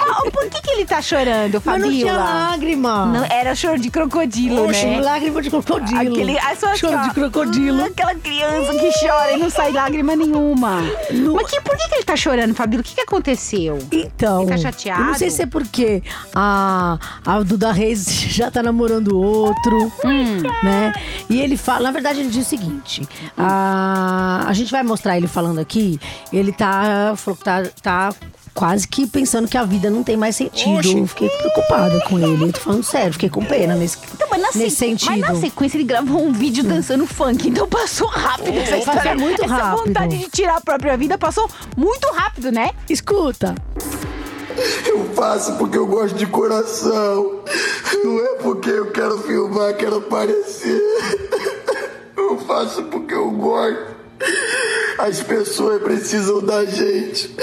Ah, 0.00 0.22
Por 0.30 0.48
que, 0.48 0.60
que 0.62 0.70
ele 0.70 0.84
tá 0.84 1.00
chorando, 1.02 1.60
Mas 1.64 1.80
não 1.80 1.90
tinha 1.90 2.12
lágrima. 2.16 3.06
Não, 3.06 3.24
era 3.24 3.54
choro 3.54 3.78
de 3.78 3.90
crocodilo, 3.90 4.66
Oxe, 4.68 4.86
né? 4.86 5.00
lágrima 5.00 5.40
de 5.42 5.50
crocodilo. 5.50 6.00
Aquele, 6.12 6.38
Choro 6.78 6.94
assim, 6.94 6.96
ó, 6.96 7.08
de 7.08 7.14
crocodilo. 7.14 7.82
ah, 7.82 7.86
Aquela 7.86 8.14
criança 8.14 8.72
que 8.72 8.90
chora 9.06 9.32
e 9.32 9.36
não 9.38 9.50
sai 9.50 9.72
lágrima 9.72 10.14
nenhuma. 10.16 10.80
Mas 11.34 11.50
que, 11.50 11.60
por 11.60 11.76
que, 11.76 11.88
que 11.88 11.94
ele 11.96 12.04
tá 12.04 12.16
chorando, 12.16 12.54
Fabíola? 12.54 12.80
O 12.82 12.84
que, 12.84 12.94
que 12.94 13.00
aconteceu? 13.00 13.78
Então, 13.90 14.42
Ele 14.42 14.50
tá 14.50 14.56
chateado? 14.58 15.00
eu 15.02 15.06
não 15.06 15.14
sei 15.14 15.30
se 15.30 15.42
é 15.42 15.46
porque 15.46 16.02
a, 16.34 16.98
a 17.24 17.40
Duda 17.42 17.72
Reis 17.72 18.06
já 18.32 18.50
tá 18.50 18.62
namorando 18.62 19.18
outro, 19.18 19.92
Hum. 20.04 20.42
né? 20.62 20.92
E 21.28 21.40
ele 21.40 21.56
fala, 21.56 21.84
na 21.84 21.90
verdade 21.90 22.20
ele 22.20 22.28
diz 22.30 22.46
o 22.46 22.48
seguinte, 22.48 23.08
a, 23.36 24.44
a 24.46 24.52
gente 24.52 24.70
vai 24.70 24.82
mostrar 24.82 25.16
ele 25.16 25.26
falando 25.26 25.58
aqui, 25.58 25.98
ele 26.32 26.52
tá, 26.52 27.14
falou 27.16 27.36
que 27.36 27.44
tá, 27.44 27.62
tá 27.82 28.14
quase 28.54 28.88
que 28.88 29.06
pensando 29.06 29.46
que 29.46 29.56
a 29.56 29.64
vida 29.64 29.88
não 29.88 30.02
tem 30.02 30.16
mais 30.16 30.34
sentido. 30.36 30.88
Eu 30.98 31.06
fiquei 31.06 31.28
preocupada 31.28 32.00
com 32.08 32.18
ele, 32.18 32.44
eu 32.44 32.52
tô 32.52 32.60
falando 32.60 32.82
sério, 32.82 33.12
fiquei 33.12 33.28
com 33.30 33.44
pena 33.44 33.74
nesse, 33.76 33.98
Então, 34.14 34.26
mas, 34.30 34.40
na 34.42 34.48
nesse 34.54 34.70
sentido. 34.76 35.10
mas 35.10 35.20
na 35.20 35.34
sequência 35.36 35.76
ele 35.76 35.84
gravou 35.84 36.24
um 36.24 36.32
vídeo 36.32 36.64
dançando 36.64 37.06
funk, 37.06 37.48
então 37.48 37.68
passou 37.68 38.08
rápido 38.08 38.58
essa 38.58 38.76
Passou 38.78 38.94
história. 38.94 39.14
muito 39.16 39.44
essa 39.44 39.54
rápido. 39.54 39.84
vontade 39.86 40.18
de 40.18 40.28
tirar 40.28 40.56
a 40.56 40.60
própria 40.60 40.96
vida 40.96 41.16
passou 41.16 41.48
muito 41.76 42.10
rápido, 42.12 42.50
né? 42.50 42.70
Escuta, 42.88 43.54
Eu 44.86 45.04
faço 45.14 45.52
porque 45.52 45.78
eu 45.78 45.86
gosto 45.86 46.16
de 46.16 46.26
coração. 46.26 47.40
Não 48.04 48.20
é 48.20 48.34
porque 48.42 48.70
eu 48.70 48.90
quero 48.90 49.18
filmar, 49.18 49.74
quero 49.76 49.96
aparecer. 49.96 50.80
Eu 52.16 52.38
faço 52.38 52.82
porque 52.84 53.14
eu 53.14 53.30
gosto. 53.30 53.98
As 54.98 55.22
pessoas 55.22 55.80
precisam 55.80 56.42
da 56.42 56.64
gente. 56.64 57.34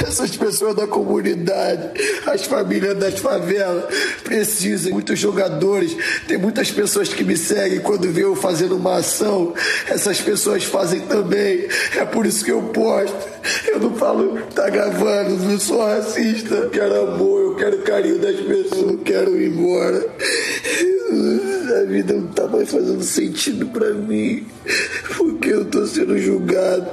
Essas 0.00 0.36
pessoas 0.36 0.76
da 0.76 0.86
comunidade, 0.86 1.90
as 2.26 2.44
famílias 2.44 2.96
das 2.96 3.18
favelas 3.18 3.84
precisam. 4.22 4.92
Muitos 4.92 5.18
jogadores, 5.18 5.96
tem 6.26 6.38
muitas 6.38 6.70
pessoas 6.70 7.08
que 7.08 7.24
me 7.24 7.36
seguem 7.36 7.80
quando 7.80 8.10
vê 8.10 8.22
eu 8.22 8.36
fazendo 8.36 8.76
uma 8.76 8.98
ação. 8.98 9.52
Essas 9.88 10.20
pessoas 10.20 10.64
fazem 10.64 11.00
também. 11.00 11.68
É 11.96 12.04
por 12.04 12.24
isso 12.24 12.44
que 12.44 12.52
eu 12.52 12.62
posto. 12.62 13.39
Eu 13.66 13.80
não 13.80 13.94
falo, 13.94 14.38
tá 14.54 14.68
gravando, 14.70 15.36
não 15.36 15.58
sou 15.58 15.84
racista. 15.84 16.54
Eu 16.54 16.70
quero 16.70 17.12
amor, 17.12 17.40
eu 17.42 17.54
quero 17.56 17.78
carinho 17.78 18.18
das 18.18 18.36
pessoas, 18.36 18.92
eu 18.92 18.98
quero 18.98 19.40
ir 19.40 19.48
embora. 19.48 20.06
A 21.80 21.84
vida 21.84 22.14
não 22.14 22.28
tá 22.28 22.46
mais 22.46 22.70
fazendo 22.70 23.02
sentido 23.02 23.66
pra 23.66 23.92
mim. 23.92 24.46
Porque 25.16 25.48
eu 25.48 25.64
tô 25.64 25.86
sendo 25.86 26.18
julgado. 26.18 26.86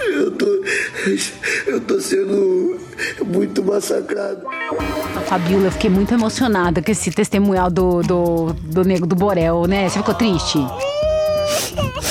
Eu 0.00 0.30
tô. 0.32 0.46
Eu 1.66 1.80
tô 1.80 2.00
sendo 2.00 2.78
muito 3.26 3.62
massacrado. 3.62 4.42
A 5.16 5.20
Fabiola, 5.20 5.66
eu 5.66 5.72
fiquei 5.72 5.90
muito 5.90 6.12
emocionada 6.12 6.82
com 6.82 6.90
esse 6.90 7.10
testemunhal 7.10 7.70
do, 7.70 8.02
do, 8.02 8.52
do 8.52 8.84
Nego 8.84 9.06
do 9.06 9.14
Borel, 9.14 9.66
né? 9.66 9.88
Você 9.88 9.98
ficou 9.98 10.14
triste? 10.14 10.58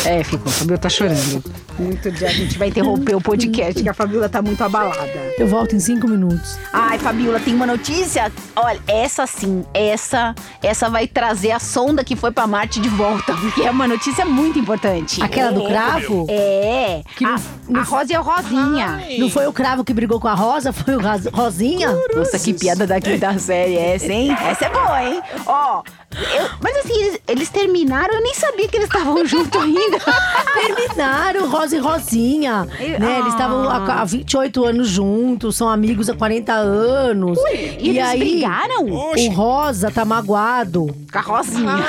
É, 0.05 0.23
ficou. 0.23 0.47
A 0.47 0.51
Fabiola 0.51 0.77
tá 0.77 0.89
chorando. 0.89 1.43
Muito 1.79 2.11
dia. 2.11 2.27
A 2.27 2.31
gente 2.31 2.57
vai 2.57 2.67
interromper 2.69 3.15
o 3.15 3.21
podcast, 3.21 3.81
que 3.81 3.89
a 3.89 3.93
Fabiola 3.93 4.29
tá 4.29 4.41
muito 4.41 4.63
abalada. 4.63 5.09
eu 5.37 5.47
volto 5.47 5.75
em 5.75 5.79
cinco 5.79 6.07
minutos. 6.07 6.57
Ai, 6.71 6.97
Fabiola, 6.99 7.39
tem 7.39 7.53
uma 7.55 7.65
notícia. 7.65 8.31
Olha, 8.55 8.79
essa 8.87 9.25
sim, 9.27 9.65
essa, 9.73 10.33
essa 10.61 10.89
vai 10.89 11.07
trazer 11.07 11.51
a 11.51 11.59
sonda 11.59 12.03
que 12.03 12.15
foi 12.15 12.31
pra 12.31 12.45
Marte 12.47 12.79
de 12.79 12.87
volta, 12.89 13.33
porque 13.35 13.63
é 13.63 13.71
uma 13.71 13.87
notícia 13.87 14.25
muito 14.25 14.57
importante. 14.59 15.21
Aquela 15.21 15.51
do 15.51 15.65
cravo? 15.65 16.27
É. 16.29 17.01
Que 17.15 17.25
a, 17.25 17.35
não- 17.67 17.81
a 17.81 17.83
Rosa 17.83 18.13
e 18.13 18.15
a 18.15 18.19
Rosinha. 18.19 19.01
Não 19.19 19.29
foi 19.29 19.47
o 19.47 19.53
cravo 19.53 19.83
que 19.83 19.93
brigou 19.93 20.19
com 20.19 20.27
a 20.27 20.33
Rosa, 20.33 20.71
foi 20.71 20.95
o 20.95 20.99
Rosinha? 21.33 21.89
Nossa, 22.15 22.37
que 22.39 22.53
piada 22.53 22.85
da 22.87 23.01
quinta 23.01 23.37
série 23.39 23.75
essa, 23.75 24.11
hein? 24.11 24.31
Essa 24.31 24.65
é 24.65 24.69
boa, 24.69 25.03
hein? 25.03 25.21
Ó, 25.45 25.83
eu- 26.15 26.49
mas 26.61 26.77
assim, 26.77 26.93
eles, 27.01 27.19
eles 27.27 27.49
terminaram, 27.49 28.13
eu 28.15 28.21
nem 28.21 28.33
sabia 28.33 28.67
que 28.67 28.77
eles 28.77 28.87
estavam 28.87 29.23
juntos 29.27 29.61
ainda. 29.61 29.94
Terminaram, 30.55 31.49
Rosa 31.49 31.75
e 31.75 31.79
Rosinha. 31.79 32.67
E- 32.79 32.99
né? 32.99 33.19
Eles 33.19 33.33
estavam 33.33 33.69
há, 33.69 34.01
há 34.01 34.05
28 34.05 34.63
anos 34.65 34.87
juntos, 34.89 35.55
são 35.55 35.69
amigos 35.69 36.09
há 36.09 36.15
40 36.15 36.53
anos. 36.53 37.37
e 37.79 37.89
eles 37.89 38.03
aí, 38.03 38.19
brigaram? 38.19 38.85
O 38.85 39.29
Rosa 39.31 39.91
tá 39.91 40.05
magoado. 40.05 40.87
Com 41.11 41.17
a 41.17 41.21
Rosinha. 41.21 41.85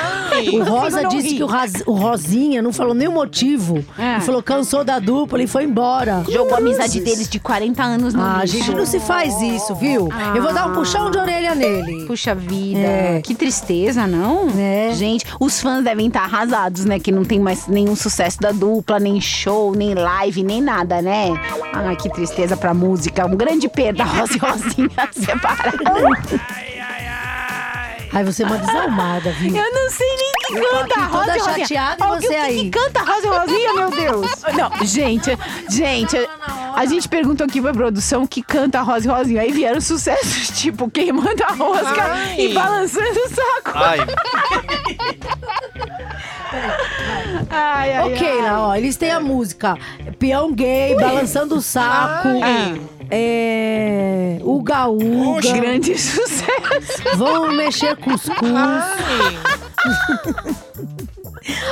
O 0.53 0.63
Rosa 0.63 1.03
disse 1.07 1.35
que 1.35 1.43
o, 1.43 1.47
o 1.87 1.93
Rosinha 1.93 2.61
não 2.61 2.71
falou 2.73 2.93
nem 2.93 3.07
o 3.07 3.11
motivo. 3.11 3.83
É. 3.97 4.13
Ele 4.15 4.21
falou 4.21 4.43
cansou 4.43 4.83
da 4.83 4.99
dupla 4.99 5.41
e 5.41 5.47
foi 5.47 5.63
embora. 5.63 6.23
Jogou 6.29 6.55
a 6.55 6.57
amizade 6.57 6.99
deles 6.99 7.27
de 7.29 7.39
40 7.39 7.83
anos 7.83 8.13
no 8.13 8.21
Ah, 8.23 8.39
lixo. 8.41 8.57
gente, 8.57 8.71
não 8.75 8.85
se 8.85 8.99
faz 8.99 9.41
isso, 9.41 9.73
viu? 9.75 10.09
Eu 10.35 10.41
vou 10.41 10.53
dar 10.53 10.67
um 10.67 10.73
puxão 10.73 11.09
de 11.11 11.17
orelha 11.17 11.55
nele. 11.55 12.05
Puxa 12.05 12.33
vida, 12.35 12.79
É. 12.79 13.21
que 13.23 13.33
tristeza, 13.35 14.05
não? 14.07 14.47
É. 14.57 14.91
Gente, 14.93 15.25
os 15.39 15.59
fãs 15.61 15.83
devem 15.83 16.07
estar 16.07 16.23
arrasados, 16.23 16.85
né? 16.85 16.99
Que 16.99 17.11
não 17.11 17.23
tem 17.25 17.39
mais 17.39 17.67
nenhum 17.67 17.95
sucesso 17.97 18.39
da 18.39 18.51
dupla, 18.51 18.99
nem 18.99 19.19
show, 19.19 19.73
nem 19.75 19.93
live, 19.93 20.43
nem 20.43 20.61
nada, 20.61 21.01
né? 21.01 21.29
Ai, 21.73 21.95
que 21.95 22.09
tristeza 22.09 22.55
pra 22.55 22.73
música. 22.73 23.25
Um 23.25 23.35
grande 23.35 23.67
perda, 23.67 24.03
Rosa 24.05 24.33
e 24.35 24.37
Rosinha 24.37 24.89
separaram. 25.11 26.13
Ai, 28.13 28.23
você 28.23 28.43
é 28.43 28.45
uma 28.45 28.57
desalmada, 28.57 29.31
viu? 29.33 29.55
Eu 29.55 29.73
não 29.73 29.89
sei 29.91 30.07
nem 30.07 30.31
que 30.47 30.53
Eu 30.55 30.63
tô 30.63 30.69
canta 30.69 30.93
aqui 30.93 30.99
a 30.99 31.05
Rosa 31.05 31.25
toda 31.25 31.35
e 31.37 31.39
Rosinha. 31.41 31.67
chateada 31.67 32.05
e 32.05 32.07
você 32.07 32.25
o 32.27 32.29
que 32.29 32.35
aí. 32.35 32.57
que 32.63 32.69
canta 32.69 32.99
a 32.99 33.03
Rosa 33.03 33.27
e 33.27 33.29
Rosinha, 33.29 33.73
meu 33.73 33.89
Deus? 33.91 34.31
Não, 34.55 34.85
gente, 34.85 35.37
gente, 35.69 36.17
a 36.73 36.85
gente 36.85 37.09
perguntou 37.09 37.45
aqui 37.45 37.61
pra 37.61 37.73
produção 37.73 38.25
que 38.25 38.41
canta 38.41 38.79
a 38.79 38.81
Rosa 38.81 39.07
e 39.07 39.11
Rosinha. 39.11 39.41
Aí 39.41 39.51
vieram 39.51 39.81
sucessos 39.81 40.47
tipo 40.57 40.89
queimando 40.89 41.43
a 41.43 41.51
rosca 41.53 42.03
Ai. 42.13 42.39
e 42.39 42.53
balançando 42.53 43.19
o 43.19 43.29
saco. 43.29 43.71
Ai, 43.77 43.99
Ai, 47.49 47.93
ai, 47.93 48.13
Ok, 48.13 48.27
ai. 48.27 48.41
lá, 48.41 48.67
ó, 48.69 48.75
eles 48.75 48.95
têm 48.97 49.11
a 49.11 49.19
música 49.19 49.77
Peão 50.19 50.51
Gay, 50.53 50.95
Balançando 50.95 51.55
o 51.55 51.61
Saco, 51.61 52.27
é, 53.09 54.37
Uga 54.43 54.87
Uga, 54.87 55.51
Grande 55.53 55.95
sucesso. 55.97 57.15
Vão 57.15 57.51
Mexer 57.53 57.95
Cuscuz. 57.97 58.37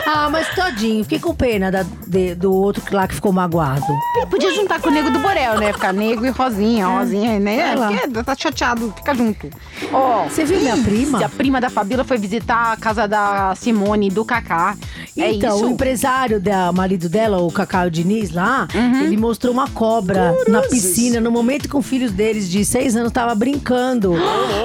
Ah, 0.07 0.29
mas 0.29 0.47
todinho, 0.53 1.03
fiquei 1.03 1.19
com 1.19 1.33
pena 1.33 1.71
da- 1.71 1.85
de- 2.07 2.35
do 2.35 2.53
outro 2.53 2.83
lá 2.95 3.07
que 3.07 3.15
ficou 3.15 3.31
magoado. 3.31 3.83
Ele 4.17 4.25
podia 4.27 4.53
juntar 4.53 4.79
com 4.79 4.89
o 4.89 4.91
nego 4.91 5.09
do 5.09 5.19
Borel, 5.19 5.57
né? 5.59 5.73
Ficar 5.73 5.93
nego 5.93 6.25
e 6.25 6.29
rosinha, 6.29 6.87
rosinha, 6.87 7.39
né? 7.39 7.57
Vai 7.57 7.75
lá. 7.75 7.87
Porque 8.01 8.23
tá 8.23 8.35
chateado, 8.37 8.93
fica 8.95 9.15
junto. 9.15 9.49
Ó, 9.91 10.23
Você 10.25 10.45
viu 10.45 10.59
minha 10.59 10.77
prima? 10.77 11.25
a 11.25 11.29
prima 11.29 11.59
da 11.59 11.69
Fabíola 11.69 12.03
foi 12.03 12.17
visitar 12.17 12.73
a 12.73 12.77
casa 12.77 13.07
da 13.07 13.53
Simone 13.55 14.07
e 14.07 14.11
do 14.11 14.23
Kaká. 14.23 14.75
É 15.17 15.31
Então, 15.33 15.55
isso? 15.55 15.65
o 15.65 15.69
empresário 15.69 16.39
da 16.39 16.71
marido 16.71 17.09
dela, 17.09 17.39
o 17.41 17.51
Cacau 17.51 17.89
Diniz 17.89 18.31
lá, 18.31 18.67
Uhum. 18.75 19.01
ele 19.01 19.17
mostrou 19.17 19.53
uma 19.53 19.67
cobra 19.69 20.35
na 20.47 20.61
piscina 20.61 21.19
no 21.19 21.31
momento 21.31 21.67
que 21.69 21.75
os 21.77 21.85
filhos 21.85 22.11
deles 22.11 22.49
de 22.49 22.63
seis 22.65 22.95
anos 22.95 23.11
tava 23.11 23.33
brincando. 23.33 24.13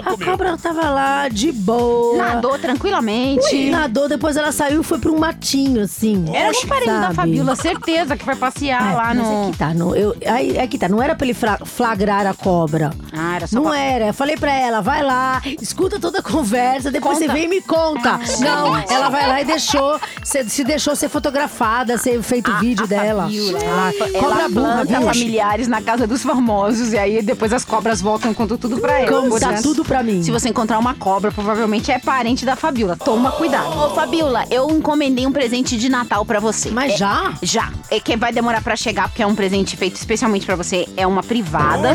A 0.04 0.23
cobra 0.25 0.56
tava 0.59 0.90
lá 0.90 1.28
de 1.28 1.50
boa. 1.52 2.16
Nadou 2.18 2.59
tranquilamente. 2.59 3.70
Nadou, 3.70 4.09
depois 4.09 4.37
ela 4.37 4.52
saiu 4.52 4.80
e 4.80 4.85
foi 4.85 4.99
pra 4.99 5.11
um 5.11 5.18
matinho, 5.34 5.82
assim. 5.82 6.25
Era 6.34 6.50
um 6.50 6.66
parente 6.66 6.87
da 6.90 7.00
sabe? 7.02 7.14
Fabíola, 7.14 7.56
certeza 7.56 8.16
que 8.16 8.25
foi 8.25 8.37
passear 8.37 8.92
É, 8.92 8.94
lá 8.96 9.14
mas 9.14 9.16
no. 9.16 9.49
é 9.49 9.50
que 9.52 9.58
tá, 9.58 9.75
não, 9.75 9.94
eu, 9.94 10.16
aí, 10.26 10.56
é 10.56 10.66
que 10.66 10.78
tá, 10.78 10.88
não 10.88 11.00
era 11.02 11.14
pra 11.14 11.25
ele 11.26 11.34
fra- 11.34 11.58
flagrar 11.64 12.26
a 12.26 12.34
cobra. 12.34 12.92
Ah, 13.12 13.37
era 13.37 13.46
só 13.46 13.56
Não 13.56 13.64
pra- 13.70 13.78
era. 13.78 14.06
Eu 14.08 14.14
falei 14.14 14.37
pra 14.37 14.52
ela, 14.52 14.80
vai 14.80 15.02
lá, 15.02 15.40
escuta 15.60 15.99
toda 16.00 16.18
a 16.18 16.22
conversa, 16.22 16.90
depois 16.90 17.18
Conta. 17.18 17.26
você 17.28 17.32
vem 17.34 17.44
e 17.44 17.49
me 17.49 17.60
conta. 17.62 18.18
não, 18.40 18.76
ela 18.76 19.08
vai 19.08 19.28
lá 19.28 19.40
e 19.40 19.44
deixou, 19.44 19.99
se, 20.25 20.44
se 20.49 20.64
deixou 20.64 20.94
ser 20.96 21.08
fotografada, 21.08 21.96
ser 21.99 22.20
feito 22.22 22.52
vídeo 22.58 22.87
dela. 22.87 23.22
Fabíola, 23.25 23.58
Ah, 23.62 23.92
ela, 23.94 24.18
cobra 24.20 24.38
ela 24.40 24.49
burra, 24.49 24.50
planta 24.50 24.99
viu? 24.99 25.02
familiares 25.02 25.68
na 25.68 25.80
casa 25.82 26.06
dos 26.06 26.22
famosos 26.22 26.92
e 26.92 26.99
aí 26.99 27.22
depois 27.22 27.52
as 27.52 27.64
cobras 27.64 28.00
voltam 28.00 28.30
e 28.30 28.34
contam 28.34 28.56
tudo 28.56 28.78
pra 28.78 29.00
ela. 29.00 29.10
Conta 29.10 29.28
Portanto, 29.30 29.62
tudo 29.62 29.84
pra 29.84 30.02
mim. 30.02 30.22
Se 30.22 30.30
você 30.30 30.49
encontrar 30.49 30.78
uma 30.78 30.94
cobra, 30.94 31.30
provavelmente 31.30 31.90
é 31.90 31.99
parente 31.99 32.44
da 32.44 32.56
Fabíola. 32.56 32.96
Toma 32.96 33.30
cuidado. 33.32 33.70
Ô, 33.78 33.90
Fabíola, 33.94 34.44
eu 34.50 34.68
encomendei 34.70 35.20
um 35.27 35.33
presente 35.33 35.77
de 35.77 35.89
Natal 35.89 36.25
pra 36.25 36.41
você. 36.41 36.71
Mas 36.71 36.95
É- 36.95 36.97
já? 36.97 37.35
Já. 37.43 37.71
É 37.91 37.99
que 38.00 38.17
vai 38.17 38.33
demorar 38.33 38.62
pra 38.62 38.77
chegar, 38.77 39.09
porque 39.09 39.23
é 39.23 39.27
um 39.27 39.35
presente 39.35 39.77
feito 39.77 39.97
especialmente 39.97 40.47
pra 40.47 40.57
você. 40.57 40.87
É 40.97 41.07
uma 41.07 41.23
privada, 41.23 41.93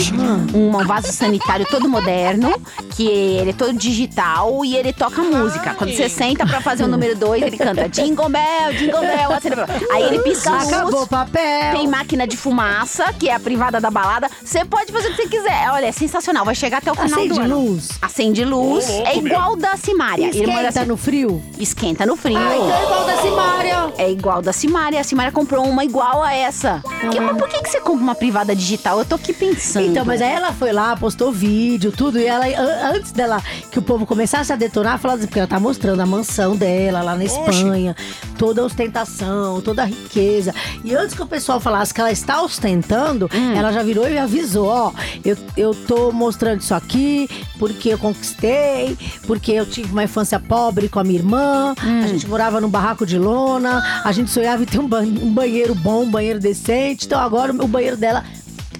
um 0.54 0.72
vaso 0.86 1.12
sanitário 1.12 1.66
todo 1.70 1.88
moderno, 1.88 2.54
que 2.92 3.08
ele 3.08 3.50
é 3.52 3.54
todo 3.54 3.74
digital 3.74 4.64
e 4.66 4.76
ele 4.76 4.92
toca 4.94 5.22
música. 5.22 5.74
Quando 5.74 5.94
você 5.96 6.10
senta 6.10 6.46
pra 6.46 6.62
fazer 6.62 6.84
o 6.84 6.88
número 6.88 7.16
dois, 7.16 7.42
ele 7.42 7.58
canta 7.58 7.88
Jingle 7.90 8.30
Bell, 8.30 8.74
Jingle 8.78 9.02
Bell. 9.02 9.32
acende 9.34 9.56
a- 9.60 9.68
Aí 9.96 10.04
ele 10.04 10.20
pisca 10.20 10.50
a 10.52 10.58
luz. 10.64 10.74
Acabou 10.74 11.04
o 11.04 11.08
papel. 11.08 11.74
Tem 11.76 11.88
máquina 11.88 12.28
de 12.28 12.36
fumaça, 12.38 13.12
que 13.14 13.30
é 13.30 13.36
a 13.36 13.40
privada 13.40 13.80
da 13.80 13.90
balada. 13.90 14.30
Você 14.44 14.64
pode 14.66 14.92
fazer 14.92 15.10
o 15.10 15.16
que 15.16 15.24
você 15.24 15.28
quiser. 15.30 15.70
Olha, 15.72 15.86
é 15.88 15.92
sensacional. 15.92 16.44
Vai 16.46 16.56
chegar 16.56 16.78
até 16.80 16.92
o 16.92 16.96
final 16.96 17.20
Acende 17.20 17.34
do 17.34 17.40
ano. 17.42 17.60
luz. 17.60 17.90
Acende 18.02 18.46
luz. 18.46 18.90
é 18.90 19.18
igual 19.18 19.56
da 19.56 19.76
Simária. 19.78 20.28
irmã 20.36 20.56
da 20.62 20.70
Esquenta 20.70 20.82
Sim- 20.82 20.88
no 20.88 20.98
frio? 20.98 21.44
Esquenta 21.60 22.06
no 22.06 22.16
frio. 22.16 22.38
Ah, 22.38 22.56
então 22.56 22.74
é 22.78 22.84
igual 22.84 23.06
da 23.06 23.15
Simária. 23.22 23.94
É 23.98 24.12
igual 24.12 24.42
da 24.42 24.52
Simária. 24.54 25.00
A 25.00 25.04
Simária 25.04 25.32
comprou 25.32 25.66
uma 25.66 25.84
igual 25.84 26.22
a 26.24 26.34
essa. 26.34 26.82
Que- 27.12 27.20
mas 27.20 27.38
por 27.38 27.48
que, 27.50 27.62
que 27.62 27.70
você 27.70 27.80
compra 27.80 28.04
uma 28.04 28.16
privada 28.16 28.56
digital? 28.56 29.00
Eu 29.00 29.06
tô 29.06 29.16
aqui 29.16 29.34
pensando. 29.34 29.86
Então, 29.88 30.04
mas 30.06 30.22
aí 30.22 30.32
ela 30.34 30.52
foi 30.54 30.72
lá, 30.72 30.96
postou 30.96 31.32
vídeo, 31.32 31.92
tudo, 31.92 32.20
e 32.20 32.26
ela, 32.26 32.46
an- 32.46 32.96
antes 32.96 33.12
dela, 33.12 33.42
que 33.72 33.80
o 33.80 33.82
povo 33.82 34.06
começasse 34.06 34.52
a 34.52 34.56
detonar, 34.56 34.98
falou 35.00 35.18
assim, 35.18 35.28
porque 35.28 35.40
ela 35.40 35.48
tá 35.48 35.60
mostrando 35.60 36.00
a 36.02 36.06
mansão 36.06 36.56
dela 36.56 37.02
lá 37.02 37.16
na 37.16 37.24
Espanha, 37.24 37.96
toda 38.38 38.62
a 38.62 38.66
ostentação, 38.66 39.62
toda 39.62 39.84
a 39.84 39.86
riqueza. 39.86 40.54
E 40.84 40.96
antes 40.96 41.16
que 41.16 41.22
o 41.22 41.28
pessoal 41.28 41.60
falasse 41.60 41.94
que 41.94 42.02
ela 42.02 42.12
está 42.12 42.42
ostentando, 42.42 43.30
ela 43.56 43.72
já 43.72 43.84
virou 43.84 44.10
e 44.10 44.18
avisou, 44.18 44.68
ó, 44.68 44.92
eu, 45.24 45.38
eu 45.56 45.74
tô 45.74 46.12
mostrando 46.12 46.62
isso 46.62 46.74
aqui 46.74 47.30
porque 47.60 47.90
eu 47.90 47.98
conquistei, 47.98 48.98
porque 49.28 49.52
eu 49.52 49.66
tive 49.66 49.92
uma 49.92 50.04
infância 50.04 50.40
pobre 50.40 50.90
com 50.90 51.00
a 51.00 51.04
minha 51.04 51.20
irmã, 51.20 51.74
a 52.04 52.08
gente 52.08 52.28
morava 52.28 52.60
num 52.60 52.70
barraco 52.70 53.05
de 53.06 53.18
lona, 53.20 54.02
a 54.04 54.12
gente 54.12 54.30
sonhava 54.32 54.64
em 54.64 54.66
ter 54.66 54.80
um, 54.80 54.88
ban- 54.88 55.04
um 55.04 55.34
banheiro 55.34 55.74
bom, 55.76 56.04
um 56.04 56.10
banheiro 56.12 56.40
decente, 56.40 57.06
então 57.06 57.20
agora 57.20 57.52
o 57.54 57.68
banheiro 57.68 57.96
dela 57.98 58.24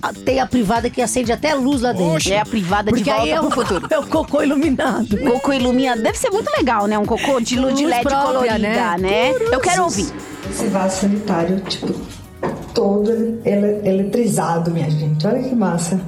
a- 0.02 0.14
tem 0.14 0.40
a 0.40 0.46
privada 0.46 0.90
que 0.90 1.02
acende 1.02 1.32
até 1.32 1.54
luz 1.56 1.82
lá 1.82 1.92
dentro. 1.94 2.32
É 2.32 2.40
a 2.40 2.46
privada 2.46 2.92
de 2.92 2.98
Porque 2.98 3.10
aí 3.10 3.30
volta 3.30 3.34
é 3.34 3.40
o, 3.42 3.50
pro 3.50 3.62
futuro. 3.66 3.88
é 3.90 4.00
o 4.00 4.08
cocô 4.08 4.44
iluminado. 4.44 5.18
Cocô 5.18 5.54
ilumina. 5.54 5.96
Deve 5.98 6.18
ser 6.18 6.30
muito 6.32 6.50
legal, 6.58 6.86
né? 6.88 6.98
Um 7.00 7.06
cocô 7.06 7.40
de 7.40 7.58
luz 7.60 7.76
de 7.76 7.86
LED 7.86 8.04
própria, 8.04 8.24
colorida, 8.34 8.58
né? 8.60 8.98
né? 9.00 9.32
Eu 9.52 9.60
quero 9.60 9.84
ouvir. 9.84 10.08
Esse 10.50 10.68
vaso 10.68 11.02
sanitário, 11.02 11.60
tipo, 11.62 11.94
todo 12.74 13.10
ele- 13.12 13.40
ele- 13.46 13.88
eletrizado, 13.90 14.70
minha 14.72 14.90
gente. 14.90 15.26
Olha 15.26 15.42
que 15.42 15.56
massa. 15.56 16.00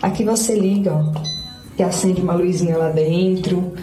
Aqui 0.00 0.24
você 0.24 0.54
liga, 0.54 0.92
ó, 0.94 1.04
e 1.78 1.82
acende 1.82 2.20
uma 2.22 2.34
luzinha 2.34 2.76
lá 2.78 2.88
dentro. 2.90 3.74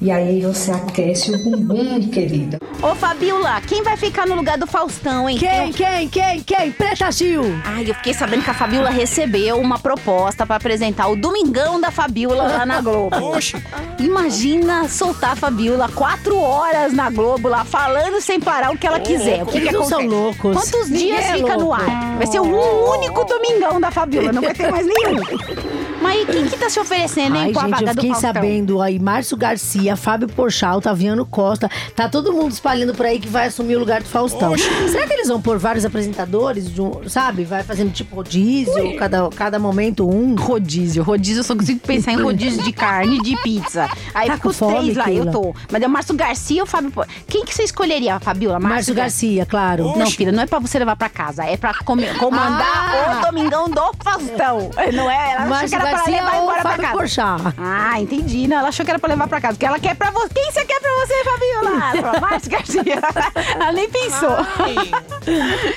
E 0.00 0.12
aí 0.12 0.40
você 0.42 0.70
aquece 0.70 1.32
o 1.32 1.38
bumbum, 1.42 2.08
querida. 2.08 2.60
Ô, 2.80 2.94
Fabiola, 2.94 3.60
quem 3.62 3.82
vai 3.82 3.96
ficar 3.96 4.28
no 4.28 4.36
lugar 4.36 4.56
do 4.56 4.64
Faustão, 4.64 5.28
hein? 5.28 5.36
Quem, 5.36 5.66
Eu- 5.68 5.74
quem, 5.74 6.08
quem, 6.08 6.40
quem? 6.40 6.70
Preta 6.70 7.10
Gil. 7.10 7.42
Ai, 7.64 7.82
eu 7.90 7.94
fiquei 7.96 8.14
sabendo 8.14 8.44
que 8.44 8.50
a 8.50 8.54
Fabiola 8.54 8.90
recebeu 8.90 9.58
uma 9.58 9.76
proposta 9.76 10.46
pra 10.46 10.54
apresentar 10.54 11.08
o 11.08 11.16
Domingão 11.16 11.80
da 11.80 11.90
Fabiola 11.90 12.44
lá 12.44 12.64
na 12.64 12.80
Globo. 12.80 13.16
Imagina 13.98 14.88
soltar 14.88 15.32
a 15.32 15.36
Fabiola 15.36 15.88
quatro 15.92 16.38
horas 16.38 16.92
na 16.92 17.10
Globo 17.10 17.48
lá, 17.48 17.64
falando 17.64 18.20
sem 18.20 18.38
parar 18.40 18.70
o 18.72 18.78
que 18.78 18.86
ela 18.86 19.00
quiser. 19.00 19.42
O 19.42 19.46
que, 19.46 19.52
que 19.60 19.66
Eles 19.66 19.74
acontece? 19.74 19.90
são 19.90 20.06
loucos. 20.06 20.52
Quantos 20.56 20.88
Ninguém 20.90 21.06
dias 21.08 21.24
é 21.24 21.32
fica 21.34 21.56
no 21.56 21.64
louco. 21.70 21.72
ar? 21.82 22.16
Vai 22.18 22.26
ser 22.28 22.38
um 22.40 22.90
único 22.94 23.24
Domingão 23.24 23.80
da 23.80 23.90
Fabiola, 23.90 24.30
não 24.32 24.42
vai 24.42 24.54
ter 24.54 24.70
mais 24.70 24.86
nenhum. 24.86 25.16
Mas 26.00 26.22
e 26.22 26.26
quem 26.26 26.46
que 26.46 26.56
tá 26.56 26.68
se 26.70 26.78
oferecendo, 26.78 27.36
hein, 27.36 27.42
Ai, 27.46 27.52
com 27.52 27.60
a 27.60 27.62
gente, 27.64 27.70
vaga 27.72 27.82
eu 27.90 27.94
do 27.94 28.00
fiquei 28.00 28.10
Faustão? 28.10 28.32
sabendo 28.34 28.80
aí, 28.82 28.98
Márcio 28.98 29.36
Garcia, 29.36 29.96
Fábio 29.96 30.28
Porchat, 30.28 30.80
Taviano 30.82 31.24
Costa, 31.26 31.70
tá 31.94 32.08
todo 32.08 32.32
mundo 32.32 32.52
espalhando 32.52 32.94
por 32.94 33.04
aí 33.06 33.18
que 33.18 33.28
vai 33.28 33.46
assumir 33.48 33.76
o 33.76 33.80
lugar 33.80 34.02
do 34.02 34.08
Faustão. 34.08 34.56
Será 34.56 35.06
que 35.06 35.12
eles 35.12 35.28
vão 35.28 35.40
pôr 35.40 35.58
vários 35.58 35.84
apresentadores, 35.84 36.72
de 36.72 36.80
um- 36.80 37.08
sabe? 37.08 37.44
Vai 37.44 37.62
fazendo 37.62 37.92
tipo 37.92 38.14
rodízio, 38.16 38.96
cada, 38.96 39.28
cada 39.30 39.58
momento 39.58 40.08
um. 40.08 40.34
Rodízio. 40.34 41.02
Rodízio, 41.02 41.40
eu 41.40 41.44
só 41.44 41.54
consigo 41.54 41.80
pensar 41.80 42.12
em 42.12 42.22
rodízio 42.22 42.62
de 42.62 42.72
carne 42.72 43.16
e 43.18 43.22
de 43.22 43.36
pizza. 43.42 43.88
Aí 44.14 44.26
Tá 44.28 44.34
fica 44.34 44.38
com 44.42 44.48
os 44.48 44.58
fome, 44.58 44.78
três 44.92 44.96
lá, 44.96 45.10
eu 45.10 45.30
tô. 45.30 45.54
Mas 45.70 45.82
é 45.82 45.86
o 45.86 45.90
Márcio 45.90 46.14
Garcia 46.14 46.62
ou 46.62 46.66
o 46.66 46.70
Fábio... 46.70 46.90
Por- 46.90 47.06
Quem 47.26 47.44
que 47.44 47.54
você 47.54 47.64
escolheria, 47.64 48.18
Fabiola? 48.20 48.58
Márcio 48.60 48.94
Garcia, 48.94 49.44
claro. 49.46 49.96
Não, 49.96 50.06
filha, 50.10 50.32
não 50.32 50.42
é 50.42 50.46
pra 50.46 50.58
você 50.58 50.78
levar 50.78 50.96
pra 50.96 51.08
casa, 51.08 51.44
é 51.44 51.56
pra 51.56 51.74
comer- 51.84 52.16
comandar 52.18 52.66
Ah! 52.94 53.20
o 53.22 53.26
Domingão 53.26 53.68
do 53.68 53.82
Faustão. 54.02 54.70
Não 54.92 55.10
é? 55.10 55.32
Ela 55.32 55.34
achou 55.34 55.44
que 55.44 55.48
Márcio 55.50 55.74
era 55.76 55.87
pra 55.90 56.04
levar 56.06 56.36
embora 56.42 56.62
pra 56.62 56.76
casa. 56.78 56.92
Porchat? 56.92 57.42
Ah, 57.58 58.00
entendi. 58.00 58.46
Não, 58.48 58.58
ela 58.58 58.68
achou 58.68 58.84
que 58.84 58.90
era 58.90 58.98
pra 58.98 59.08
levar 59.08 59.28
pra 59.28 59.40
casa. 59.40 59.54
Porque 59.54 59.66
ela 59.66 59.78
quer 59.78 59.94
pra 59.96 60.10
você. 60.10 60.28
Quem 60.34 60.50
você 60.52 60.64
quer 60.64 60.80
pra 60.80 60.90
você, 60.90 61.14
Fabiola? 61.24 62.20
Márcio 62.20 62.50
Garcia. 62.50 62.82
ela 63.60 63.72
nem 63.72 63.88
pensou. 63.88 64.36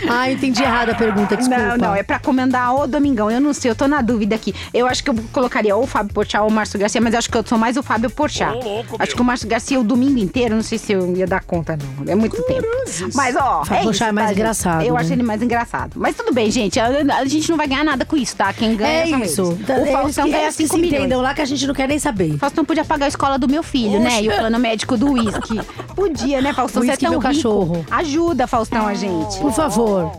Ah, 0.10 0.32
entendi 0.32 0.62
errado 0.62 0.90
a 0.92 0.96
pergunta, 0.96 1.36
desculpa. 1.38 1.62
Não, 1.62 1.78
não, 1.78 1.96
é 1.96 2.04
pra 2.04 2.20
comandar 2.20 2.74
o 2.76 2.88
Domingão. 2.88 3.30
Eu 3.30 3.40
não 3.42 3.54
sei, 3.54 3.72
eu 3.72 3.76
tô 3.76 3.88
na 3.88 4.02
dúvida 4.02 4.36
aqui. 4.36 4.54
Eu 4.74 4.88
acho 4.88 5.04
que 5.04 5.10
eu 5.10 5.16
colocaria 5.32 5.76
ou 5.76 5.84
o 5.84 5.88
Fábio 5.88 6.14
Porchat 6.14 6.42
ou 6.42 6.50
o 6.50 6.52
Márcio 6.52 6.80
Garcia, 6.80 7.02
mas 7.02 7.14
eu 7.14 7.20
acho 7.20 7.30
que 7.30 7.38
eu 7.38 7.46
sou 7.46 7.58
mais 7.58 7.78
o 7.78 7.84
Fábio 7.84 8.10
Porchat. 8.10 8.58
acho 9.00 9.16
que 9.16 9.22
o 9.22 9.26
Márcio 9.26 9.48
Garcia 9.48 9.80
o 9.80 9.84
domingo 9.84 10.20
inteiro, 10.20 10.56
não 10.56 10.62
sei 10.64 10.78
se 10.78 10.92
eu 10.94 11.16
ia 11.16 11.28
dar 11.28 11.44
conta, 11.44 11.78
não. 11.78 12.12
É 12.12 12.16
muito 12.16 12.42
tempo. 12.44 12.66
Mas, 13.14 13.36
ó, 13.36 13.64
Fábio 13.66 13.82
é 13.82 13.84
Porchat 13.84 14.10
é 14.10 14.12
mais 14.12 14.28
tá, 14.28 14.34
gente? 14.34 14.40
engraçado, 14.42 14.82
Eu 14.84 14.94
né? 14.94 15.02
acho 15.02 15.14
ele 15.14 15.24
mais 15.24 15.42
engraçado. 15.42 15.92
Mas 15.96 16.16
tudo 16.16 16.34
bem, 16.34 16.50
gente. 16.52 16.80
A, 16.80 16.88
a 17.18 17.26
gente 17.26 17.50
não 17.50 17.58
vai 17.58 17.68
ganhar 17.68 17.84
nada 17.84 18.06
com 18.06 18.16
isso, 18.18 18.36
tá? 18.36 18.52
Quem 18.54 18.76
ganha 18.76 19.04
É 19.04 19.08
são 19.08 19.20
isso. 19.24 19.58
eles. 19.68 19.90
O 19.90 19.92
Faustão 20.04 20.26
que, 20.26 20.32
ganha 20.32 20.44
eles 20.44 20.56
que 20.56 20.64
5 20.64 20.76
se 20.76 20.82
milhões. 20.82 21.00
entendam 21.02 21.22
lá 21.22 21.34
que 21.34 21.42
a 21.42 21.46
gente 21.46 21.66
não 21.68 21.74
quer 21.74 21.88
nem 21.88 22.00
saber. 22.00 22.34
O 22.36 22.38
Faustão 22.38 22.66
podia 22.66 22.84
pagar 22.86 23.06
a 23.06 23.10
escola 23.10 23.38
do 23.38 23.48
meu 23.48 23.64
filho, 23.64 24.00
né? 24.00 24.22
E 24.22 24.30
o 24.30 24.36
plano 24.36 24.60
médico 24.60 24.98
do 24.98 25.12
uísque. 25.12 25.60
Podia, 25.96 26.42
né, 26.42 26.54
Faustão? 26.54 26.82
Você 26.82 26.92
é 26.92 26.98
tão 26.98 27.12
meu 27.12 27.20
rico. 27.20 27.34
cachorro. 27.34 27.86
Ajuda, 27.92 28.48
Faustão, 28.48 28.88
a 28.88 28.94
gente. 28.94 29.38
Por 29.40 29.52
favor. 29.52 30.12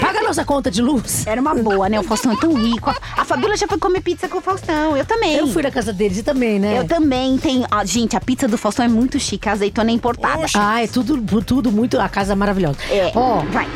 Paga 0.00 0.20
a 0.20 0.22
nossa 0.22 0.44
conta 0.44 0.70
de 0.70 0.82
luz. 0.82 1.26
Era 1.26 1.40
uma 1.40 1.54
boa, 1.54 1.88
né? 1.88 2.00
O 2.00 2.02
Faustão 2.02 2.32
é 2.32 2.36
tão 2.36 2.52
rico. 2.54 2.90
A, 2.90 2.96
a 3.22 3.24
Fabíola 3.24 3.56
já 3.56 3.66
foi 3.68 3.78
comer 3.78 4.00
pizza 4.00 4.28
com 4.28 4.38
o 4.38 4.40
Faustão. 4.40 4.96
Eu 4.96 5.04
também. 5.04 5.34
Eu 5.36 5.46
fui 5.46 5.62
na 5.62 5.70
casa 5.70 5.92
deles 5.92 6.18
e 6.18 6.22
também, 6.22 6.58
né? 6.58 6.78
Eu 6.78 6.86
também 6.86 7.36
tenho. 7.38 7.66
Ah, 7.70 7.84
gente, 7.84 8.16
a 8.16 8.20
pizza 8.20 8.48
do 8.48 8.58
Faustão 8.58 8.84
é 8.84 8.88
muito 8.88 9.18
chique. 9.20 9.48
A 9.48 9.52
azeitona 9.52 9.90
é 9.90 9.94
importada. 9.94 10.46
Ah, 10.54 10.82
é 10.82 10.86
tudo, 10.86 11.20
tudo 11.42 11.70
muito. 11.70 12.00
A 12.00 12.08
casa 12.08 12.32
é 12.32 12.36
maravilhosa. 12.36 12.78
É. 12.90 13.12
Ó, 13.14 13.40
Vai. 13.52 13.68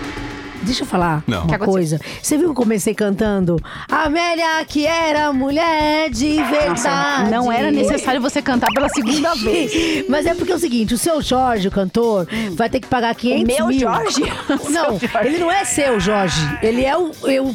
Deixa 0.62 0.82
eu 0.82 0.86
falar 0.86 1.22
Não. 1.26 1.46
Que 1.46 1.56
uma 1.56 1.58
coisa. 1.66 1.98
Você 2.22 2.36
viu 2.36 2.46
que 2.46 2.50
eu 2.50 2.54
comecei 2.54 2.94
cantando? 2.94 3.56
Amélia, 3.88 4.64
que 4.66 4.86
era 4.86 5.32
mulher 5.32 6.10
de 6.10 6.34
verdade. 6.42 6.68
Nossa, 6.70 7.30
não 7.30 7.50
era 7.52 7.70
necessário 7.70 8.20
você 8.20 8.40
cantar 8.42 8.68
pela 8.72 8.88
segunda 8.88 9.34
vez. 9.42 10.04
Mas 10.08 10.26
é 10.26 10.34
porque 10.34 10.52
é 10.52 10.54
o 10.54 10.58
seguinte, 10.58 10.94
o 10.94 10.98
seu 10.98 11.20
Jorge, 11.22 11.68
o 11.68 11.70
cantor, 11.70 12.26
vai 12.52 12.68
ter 12.68 12.80
que 12.80 12.88
pagar 12.88 13.14
500 13.14 13.56
meu 13.56 13.66
mil. 13.66 13.80
Jorge? 13.80 14.22
Não, 14.70 14.98
Jorge. 14.98 15.08
ele 15.24 15.38
não 15.38 15.50
é 15.50 15.64
seu 15.64 15.98
Jorge. 16.00 16.40
Ele 16.62 16.84
é 16.84 16.96
o... 16.96 17.10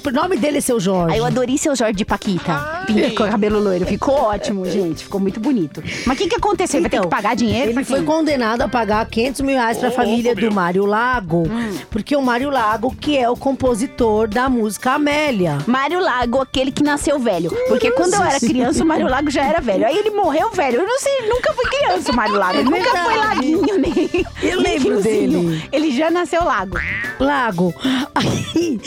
O 0.05 0.11
nome 0.11 0.37
dele 0.37 0.57
é 0.57 0.61
seu 0.61 0.79
Jorge. 0.79 1.13
Aí 1.13 1.19
eu 1.19 1.25
adorei 1.25 1.57
seu 1.57 1.75
Jorge 1.75 1.93
de 1.93 2.05
Paquita. 2.05 2.83
Pinta 2.87 3.09
com 3.11 3.29
cabelo 3.29 3.59
loiro. 3.59 3.85
Ficou 3.85 4.15
ótimo, 4.15 4.65
gente. 4.65 5.03
Ficou 5.03 5.19
muito 5.19 5.39
bonito. 5.39 5.83
Mas 6.05 6.15
o 6.17 6.21
que, 6.21 6.27
que 6.27 6.35
aconteceu? 6.35 6.81
Vai 6.81 6.89
ter 6.89 7.01
que 7.01 7.07
pagar 7.07 7.35
dinheiro? 7.35 7.71
Então, 7.71 7.81
Ele 7.81 7.85
foi 7.85 8.03
condenado 8.03 8.61
a 8.61 8.67
pagar 8.67 9.05
500 9.05 9.41
mil 9.41 9.55
reais 9.55 9.77
pra 9.77 9.91
família 9.91 10.35
do 10.35 10.51
Mário 10.51 10.85
Lago. 10.85 11.47
Hum. 11.47 11.77
Porque 11.89 12.15
o 12.15 12.21
Mário 12.21 12.49
Lago 12.49 12.94
que 12.95 13.17
é 13.17 13.29
o 13.29 13.35
compositor 13.35 14.27
da 14.27 14.49
música 14.49 14.91
Amélia. 14.93 15.57
Mário 15.67 15.99
Lago, 15.99 16.41
aquele 16.41 16.71
que 16.71 16.83
nasceu 16.83 17.19
velho. 17.19 17.51
Porque 17.67 17.91
quando 17.91 18.13
eu 18.13 18.23
era 18.23 18.39
criança, 18.39 18.83
o 18.83 18.87
Mário 18.87 19.07
Lago 19.07 19.29
já 19.29 19.43
era 19.43 19.61
velho. 19.61 19.85
Aí 19.85 19.97
ele 19.97 20.11
morreu 20.11 20.51
velho. 20.51 20.81
Eu 20.81 20.87
não 20.87 20.99
sei, 20.99 21.27
nunca 21.27 21.53
fui 21.53 21.65
criança, 21.65 22.11
o 22.11 22.15
Mário 22.15 22.35
Lago. 22.35 22.57
É 22.57 22.59
Ele 22.61 22.69
nunca 22.69 23.03
foi 23.03 23.17
laguinho, 23.17 23.77
nem. 23.79 24.25
Eu 24.41 24.61
nem 24.61 24.77
lembro 24.79 25.01
dele. 25.01 25.67
Ele 25.71 25.91
já 25.91 26.09
nasceu 26.09 26.43
lago. 26.43 26.77
Lago. 27.19 27.73
Aí, 28.13 28.79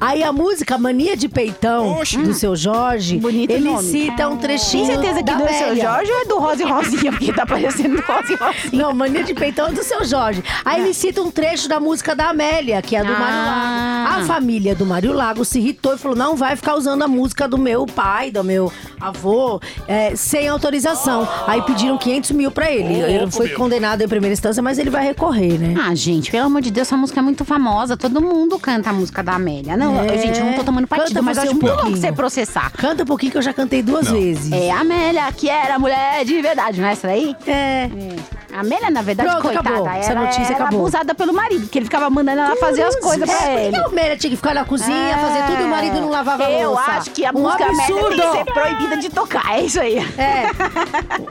aí 0.00 0.22
a 0.22 0.32
música 0.32 0.78
Mania 0.78 1.16
de 1.16 1.28
Peitão, 1.28 1.98
do 2.24 2.34
seu 2.34 2.54
Jorge, 2.56 3.18
Bonito 3.18 3.50
ele 3.50 3.70
nome. 3.70 3.82
cita 3.88 4.28
um 4.28 4.36
trechinho. 4.36 4.86
Tem 4.86 4.96
certeza 4.96 5.18
que 5.18 5.22
da 5.24 5.34
do 5.34 5.48
seu 5.48 5.66
Amélia. 5.66 5.82
Jorge 5.84 6.12
ou 6.12 6.20
é 6.20 6.24
do 6.24 6.38
Rosa 6.38 6.62
e 6.62 6.66
Rosinha? 6.66 7.12
Porque 7.12 7.32
tá 7.32 7.46
parecendo 7.46 7.96
do 7.96 8.02
Rosa 8.02 8.32
e 8.32 8.36
Rosinha. 8.36 8.82
Não, 8.84 8.92
Mania 8.94 9.22
de 9.24 9.34
Peitão 9.34 9.68
é 9.68 9.72
do 9.72 9.82
seu 9.82 10.04
Jorge. 10.04 10.42
Aí 10.64 10.80
ele 10.82 10.94
cita 10.94 11.20
um 11.22 11.30
trecho 11.30 11.68
da 11.68 11.78
música 11.80 12.14
da 12.14 12.28
Amélia, 12.30 12.80
que 12.82 12.96
é 12.96 13.02
do 13.04 13.12
Ah. 13.12 13.18
Mário 13.18 13.47
Lago. 13.48 14.08
A 14.22 14.24
família 14.24 14.74
do 14.74 14.84
Mário 14.86 15.12
Lago 15.12 15.44
se 15.44 15.58
irritou 15.58 15.94
e 15.94 15.98
falou: 15.98 16.16
não 16.16 16.36
vai 16.36 16.56
ficar 16.56 16.74
usando 16.74 17.02
a 17.02 17.08
música 17.08 17.46
do 17.48 17.56
meu 17.58 17.86
pai, 17.86 18.30
do 18.30 18.42
meu 18.44 18.72
avô, 19.00 19.60
é, 19.86 20.14
sem 20.16 20.48
autorização. 20.48 21.26
Aí 21.46 21.62
pediram 21.62 21.96
500 21.98 22.30
mil 22.32 22.50
pra 22.50 22.70
ele. 22.70 22.94
Ele 22.94 23.30
foi 23.30 23.48
condenado 23.50 24.02
em 24.02 24.08
primeira 24.08 24.32
instância, 24.32 24.62
mas 24.62 24.78
ele 24.78 24.90
vai 24.90 25.04
recorrer, 25.04 25.58
né? 25.58 25.74
Ah, 25.80 25.94
gente, 25.94 26.30
pelo 26.30 26.46
amor 26.46 26.60
de 26.62 26.70
Deus, 26.70 26.88
essa 26.88 26.96
música 26.96 27.20
é 27.20 27.22
muito 27.22 27.44
famosa. 27.44 27.96
Todo 27.96 28.20
mundo 28.20 28.58
canta 28.58 28.90
a 28.90 28.92
música 28.92 29.22
da 29.22 29.34
Amélia. 29.34 29.76
Não, 29.76 29.98
É. 30.00 30.18
gente, 30.18 30.38
eu 30.40 30.44
não 30.46 30.54
tô 30.54 30.64
tomando 30.64 30.86
partido, 30.86 31.08
Canta 31.08 31.22
mas 31.22 31.36
eu 31.36 31.42
você 31.44 31.48
acho 31.48 31.56
um 31.56 31.60
muito 31.60 31.66
louco 31.66 31.82
pouquinho. 31.82 32.00
você 32.00 32.12
processar. 32.12 32.72
Canta 32.72 33.02
um 33.02 33.06
pouquinho 33.06 33.32
que 33.32 33.38
eu 33.38 33.42
já 33.42 33.52
cantei 33.52 33.82
duas 33.82 34.08
vezes. 34.10 34.50
É 34.52 34.70
a 34.70 34.80
Amélia, 34.80 35.30
que 35.32 35.48
era 35.48 35.78
mulher 35.78 36.24
de 36.24 36.40
verdade, 36.40 36.80
não 36.80 36.88
é 36.88 36.92
essa 36.92 37.06
daí? 37.06 37.36
É. 37.46 37.88
A 38.58 38.60
Amélia, 38.60 38.90
na 38.90 39.02
verdade, 39.02 39.28
Pronto, 39.30 39.42
coitada, 39.42 39.68
acabou. 39.70 39.88
Essa 39.88 40.14
notícia 40.16 40.42
era 40.54 40.64
acabou. 40.64 40.80
abusada 40.80 41.14
pelo 41.14 41.32
marido, 41.32 41.60
porque 41.62 41.78
ele 41.78 41.84
ficava 41.84 42.10
mandando 42.10 42.40
ela 42.40 42.56
fazer 42.56 42.82
as 42.82 42.96
coisas 42.96 43.28
É, 43.28 43.32
pra 43.32 43.36
por 43.46 43.52
que 43.54 43.60
ele. 43.60 43.76
a 43.76 43.84
Amélia 43.86 44.16
tinha 44.16 44.30
que 44.30 44.36
ficar 44.36 44.54
na 44.54 44.64
cozinha, 44.64 45.16
fazer 45.18 45.42
tudo 45.46 45.60
e 45.60 45.64
o 45.64 45.68
marido 45.68 46.00
não 46.00 46.10
lavava 46.10 46.44
a 46.44 46.50
Eu 46.50 46.70
louça? 46.70 46.90
acho 46.90 47.10
que 47.12 47.24
a 47.24 47.30
um 47.30 47.40
música 47.40 47.64
Amélia 47.66 47.86
tem 47.86 48.10
que 48.20 48.32
ser 48.32 48.44
proibida 48.52 48.96
de 48.96 49.08
tocar, 49.10 49.52
é 49.56 49.60
isso 49.62 49.80
aí. 49.80 49.98
É. 50.18 50.48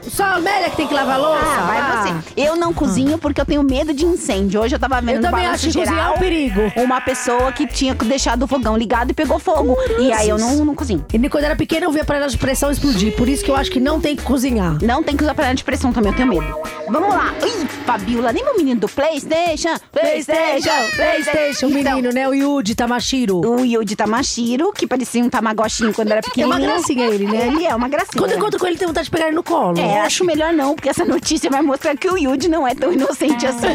Só 0.08 0.24
a 0.24 0.34
Amélia 0.36 0.70
que 0.70 0.76
tem 0.76 0.86
que 0.88 0.94
lavar 0.94 1.16
a 1.16 1.18
louça? 1.18 1.44
Ah, 1.44 2.02
vai 2.02 2.12
você. 2.22 2.32
Eu 2.36 2.56
não 2.56 2.72
cozinho 2.72 3.18
porque 3.18 3.40
eu 3.40 3.44
tenho 3.46 3.62
medo 3.62 3.92
de 3.92 4.06
incêndio. 4.06 4.60
Hoje 4.62 4.74
eu 4.74 4.78
tava 4.78 5.00
vendo 5.00 5.16
Eu 5.16 5.22
no 5.22 5.22
também 5.28 5.44
Balanço 5.44 5.66
acho 5.66 5.76
que 5.78 5.84
cozinhar 5.84 6.06
é 6.08 6.10
um 6.14 6.18
perigo. 6.18 6.60
uma 6.76 7.00
pessoa 7.00 7.52
que 7.52 7.66
tinha 7.66 7.94
deixado 7.94 8.42
o 8.44 8.46
fogão 8.48 8.76
ligado 8.76 9.10
e 9.10 9.14
pegou 9.14 9.38
fogo. 9.38 9.76
E 9.98 10.10
aí 10.12 10.28
eu 10.28 10.38
não, 10.38 10.64
não 10.64 10.74
cozinho. 10.74 11.04
E 11.12 11.28
quando 11.28 11.44
era 11.44 11.56
pequena 11.56 11.84
eu 11.86 11.92
via 11.92 12.02
a 12.02 12.04
panela 12.06 12.28
de 12.28 12.38
pressão 12.38 12.70
explodir. 12.70 13.14
Por 13.16 13.28
isso 13.28 13.44
que 13.44 13.50
eu 13.50 13.56
acho 13.56 13.70
que 13.70 13.80
não 13.80 14.00
tem 14.00 14.16
que 14.16 14.22
cozinhar. 14.22 14.78
Não 14.82 15.02
tem 15.02 15.16
que 15.16 15.22
usar 15.22 15.34
panela 15.34 15.54
de 15.54 15.64
pressão 15.64 15.92
também, 15.92 16.10
eu 16.12 16.16
tenho 16.16 16.28
medo. 16.28 16.56
Vamos 16.90 17.14
lá. 17.18 17.34
Ih, 17.46 17.66
Fabiola, 17.84 18.30
lembra 18.30 18.54
o 18.54 18.56
menino 18.56 18.80
do 18.80 18.88
Playstation? 18.88 19.74
Playstation, 19.92 20.70
Playstation, 20.96 21.66
o 21.66 21.78
Então, 21.78 21.96
menino, 21.96 22.12
né? 22.14 22.28
O 22.28 22.34
Yuji 22.34 22.74
Tamashiro. 22.74 23.40
O 23.46 23.64
Yuji 23.64 23.96
Tamashiro, 23.96 24.72
que 24.72 24.86
parecia 24.86 25.22
um 25.24 25.28
tamagochinho 25.28 25.92
quando 25.94 26.12
era 26.12 26.20
É 26.38 26.46
uma 26.46 26.58
gracinha 26.60 27.06
ele, 27.06 27.26
né? 27.26 27.48
Ele 27.48 27.64
é 27.66 27.74
uma 27.74 27.88
gracinha. 27.88 28.12
Quando 28.16 28.30
eu 28.32 28.38
encontro 28.38 28.58
com 28.60 28.66
ele, 28.66 28.76
tem 28.76 28.86
vontade 28.86 29.06
de 29.06 29.10
pegar 29.10 29.26
ele 29.26 29.36
no 29.36 29.42
colo. 29.42 29.78
É, 29.78 30.00
acho 30.00 30.24
melhor 30.24 30.52
não, 30.52 30.74
porque 30.74 30.88
essa 30.88 31.04
notícia 31.04 31.50
vai 31.50 31.62
mostrar 31.62 31.96
que 31.96 32.08
o 32.08 32.16
Yuji 32.16 32.48
não 32.48 32.66
é 32.66 32.74
tão 32.74 32.92
inocente 32.92 33.46
assim. 33.46 33.68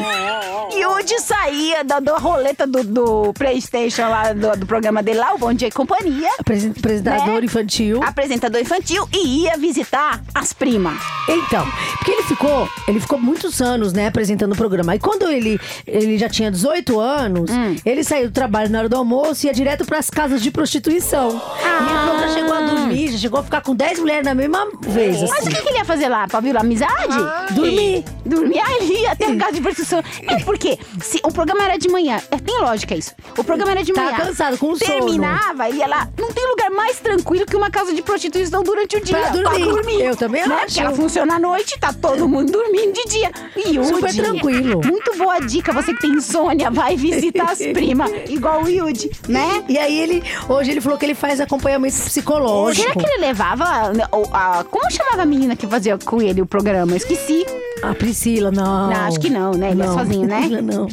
Yuji 0.72 1.20
saía 1.20 1.84
da, 1.84 2.00
da 2.00 2.18
roleta 2.18 2.66
do, 2.66 2.84
do 2.84 3.34
Playstation 3.34 4.04
lá, 4.10 4.34
do, 4.34 4.58
do 4.60 4.66
programa 4.66 5.04
dele 5.04 5.20
lá, 5.20 5.34
o 5.34 5.38
Bom 5.38 5.54
Dia 5.54 5.68
e 5.68 5.72
Companhia, 5.72 6.30
Apresen- 6.40 6.74
Apresentador 6.78 7.40
Né? 7.40 7.46
infantil. 7.46 8.04
apresentador 8.04 8.62
infantil, 8.62 9.08
e 9.14 9.44
ia 9.44 9.58
visitar 9.58 10.22
as 10.34 10.54
primas. 10.54 10.98
Então, 11.30 11.66
porque 11.98 12.12
ele 12.12 12.24
ficou, 12.24 12.68
ele 12.88 13.00
ficou 13.00 13.20
muitos 13.24 13.62
anos, 13.62 13.94
né, 13.94 14.08
apresentando 14.08 14.52
o 14.54 14.56
programa. 14.56 14.96
E 14.96 15.00
quando 15.00 15.28
ele, 15.30 15.60
ele 15.88 16.18
já 16.18 16.30
tinha 16.30 16.52
18 16.52 17.00
anos, 17.00 17.50
Hum. 17.50 17.76
ele 17.86 18.04
saiu 18.04 18.28
do 18.28 18.34
trabalho 18.34 18.70
na 18.70 18.80
hora 18.80 18.90
do 18.90 18.96
almoço 18.98 19.46
e 19.46 19.48
ia 19.48 19.54
direto 19.54 19.86
pras 19.86 20.10
casas 20.10 20.42
de 20.42 20.52
prostituição. 20.52 21.30
E 21.30 21.64
ele 21.64 22.00
falou 22.00 22.20
já 22.20 22.28
chegou 22.30 22.54
a 22.54 22.62
dormir, 22.62 23.12
já 23.12 23.18
chegou 23.18 23.40
a 23.40 23.44
ficar 23.44 23.62
com 23.62 23.76
10 23.76 24.00
mulheres 24.00 24.26
na 24.26 24.36
mesma 24.36 24.68
vez, 24.82 25.20
Mas 25.22 25.30
o 25.30 25.34
assim. 25.36 25.50
que, 25.50 25.62
que 25.62 25.70
ele 25.70 25.78
ia 25.78 25.86
fazer 25.86 26.08
lá? 26.10 26.28
Pra 26.28 26.40
virar 26.40 26.62
amizade? 26.62 27.54
Dormir. 27.54 28.04
Dormir? 28.26 28.60
Ah, 28.60 28.72
ele 28.82 29.00
ia 29.02 29.12
até 29.12 29.26
a 29.26 29.36
casa 29.38 29.52
de 29.54 29.62
prostituição. 29.62 30.04
É 30.28 30.40
porque 30.44 30.78
se 31.02 31.20
o 31.24 31.32
programa 31.32 31.64
era 31.64 31.78
de 31.78 31.90
manhã, 31.90 32.20
é, 32.32 32.38
tem 32.38 32.60
lógica 32.60 32.96
isso. 32.96 33.12
O 33.38 33.44
programa 33.44 33.72
era 33.72 33.84
de 33.84 33.94
Tá 33.94 34.02
manhã. 34.04 34.18
cansado, 34.18 34.58
com 34.58 34.76
sono. 34.76 34.80
Terminava, 34.92 35.68
ele 35.70 35.78
ia 35.80 35.88
lá. 35.88 36.08
Não 36.20 36.32
tem 36.32 36.48
lugar 36.48 36.70
mais 36.72 37.00
tranquilo 37.00 37.46
que 37.46 37.56
uma 37.56 37.70
casa 37.70 37.94
de 37.94 38.02
prostituição 38.02 38.64
durante 38.64 38.98
o 38.98 39.02
dia. 39.04 39.18
Pra 39.18 39.30
dormir. 39.30 40.02
Eu 40.02 40.16
também 40.16 40.48
né? 40.48 40.56
acho. 40.56 40.66
Porque 40.68 40.80
ela 40.80 40.92
funciona 40.96 41.36
à 41.36 41.40
noite, 41.40 41.78
tá 41.80 41.94
todo 41.94 42.28
mundo 42.28 42.52
dormindo 42.52 42.94
de 42.94 43.04
dia. 43.14 43.32
E 43.56 43.76
Yudi, 43.76 43.88
Super 43.88 44.14
tranquilo. 44.14 44.82
Muito 44.86 45.18
boa 45.18 45.40
dica. 45.40 45.72
Você 45.74 45.94
que 45.94 46.02
tem 46.02 46.12
insônia, 46.12 46.70
vai 46.72 46.96
visitar 46.96 47.52
as 47.52 47.60
primas. 47.74 48.12
Igual 48.30 48.64
o 48.64 48.68
Yudi, 48.70 49.10
né? 49.28 49.64
E 49.70 49.78
aí 49.78 49.98
ele, 50.00 50.24
hoje 50.50 50.72
ele 50.72 50.82
falou 50.82 50.98
que 50.98 51.06
ele 51.06 51.16
faz 51.16 51.40
acompanhamento 51.40 51.96
psicológico. 51.96 52.90
Será 52.92 52.96
que 53.06 53.10
ele 53.12 53.22
levava. 53.26 53.92
o- 54.12 54.28
a- 54.34 54.66
como 54.70 54.90
chamava 54.92 55.22
a 55.22 55.26
menina 55.26 55.56
que 55.56 55.68
fazia 55.68 55.98
com 55.98 56.22
ele 56.22 56.42
o 56.42 56.46
programa? 56.46 56.92
Eu 56.94 56.98
esqueci. 56.98 57.46
A 57.84 57.94
Priscila, 57.94 58.50
não. 58.52 58.90
Não, 58.90 58.96
acho 59.08 59.20
que 59.20 59.30
não, 59.30 59.52
né? 59.52 59.72
Ele 59.72 59.82
é 59.82 59.86
Não, 59.86 59.94
sozinho, 59.94 60.28
né? 60.28 60.38
Priscila, 60.40 60.62
não. 60.64 60.88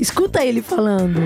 Escuta 0.00 0.44
ele 0.44 0.60
falando. 0.62 1.20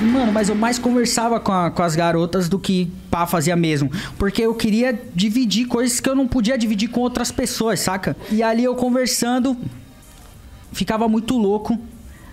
Mano, 0.00 0.32
mas 0.32 0.48
eu 0.48 0.54
mais 0.54 0.78
conversava 0.78 1.38
com, 1.38 1.52
a- 1.52 1.70
com 1.70 1.82
as 1.82 1.94
garotas 1.94 2.48
do 2.48 2.58
que 2.58 2.90
pá 3.10 3.26
fazia 3.26 3.54
mesmo. 3.56 3.90
Porque 4.18 4.42
eu 4.42 4.54
queria 4.54 4.98
dividir 5.14 5.66
coisas 5.66 6.00
que 6.00 6.08
eu 6.08 6.14
não 6.14 6.26
podia 6.26 6.56
dividir 6.56 6.88
com 6.88 7.00
outras 7.00 7.30
pessoas, 7.30 7.80
saca? 7.80 8.16
E 8.30 8.42
ali 8.42 8.64
eu 8.64 8.74
conversando, 8.74 9.56
ficava 10.72 11.08
muito 11.08 11.36
louco. 11.36 11.78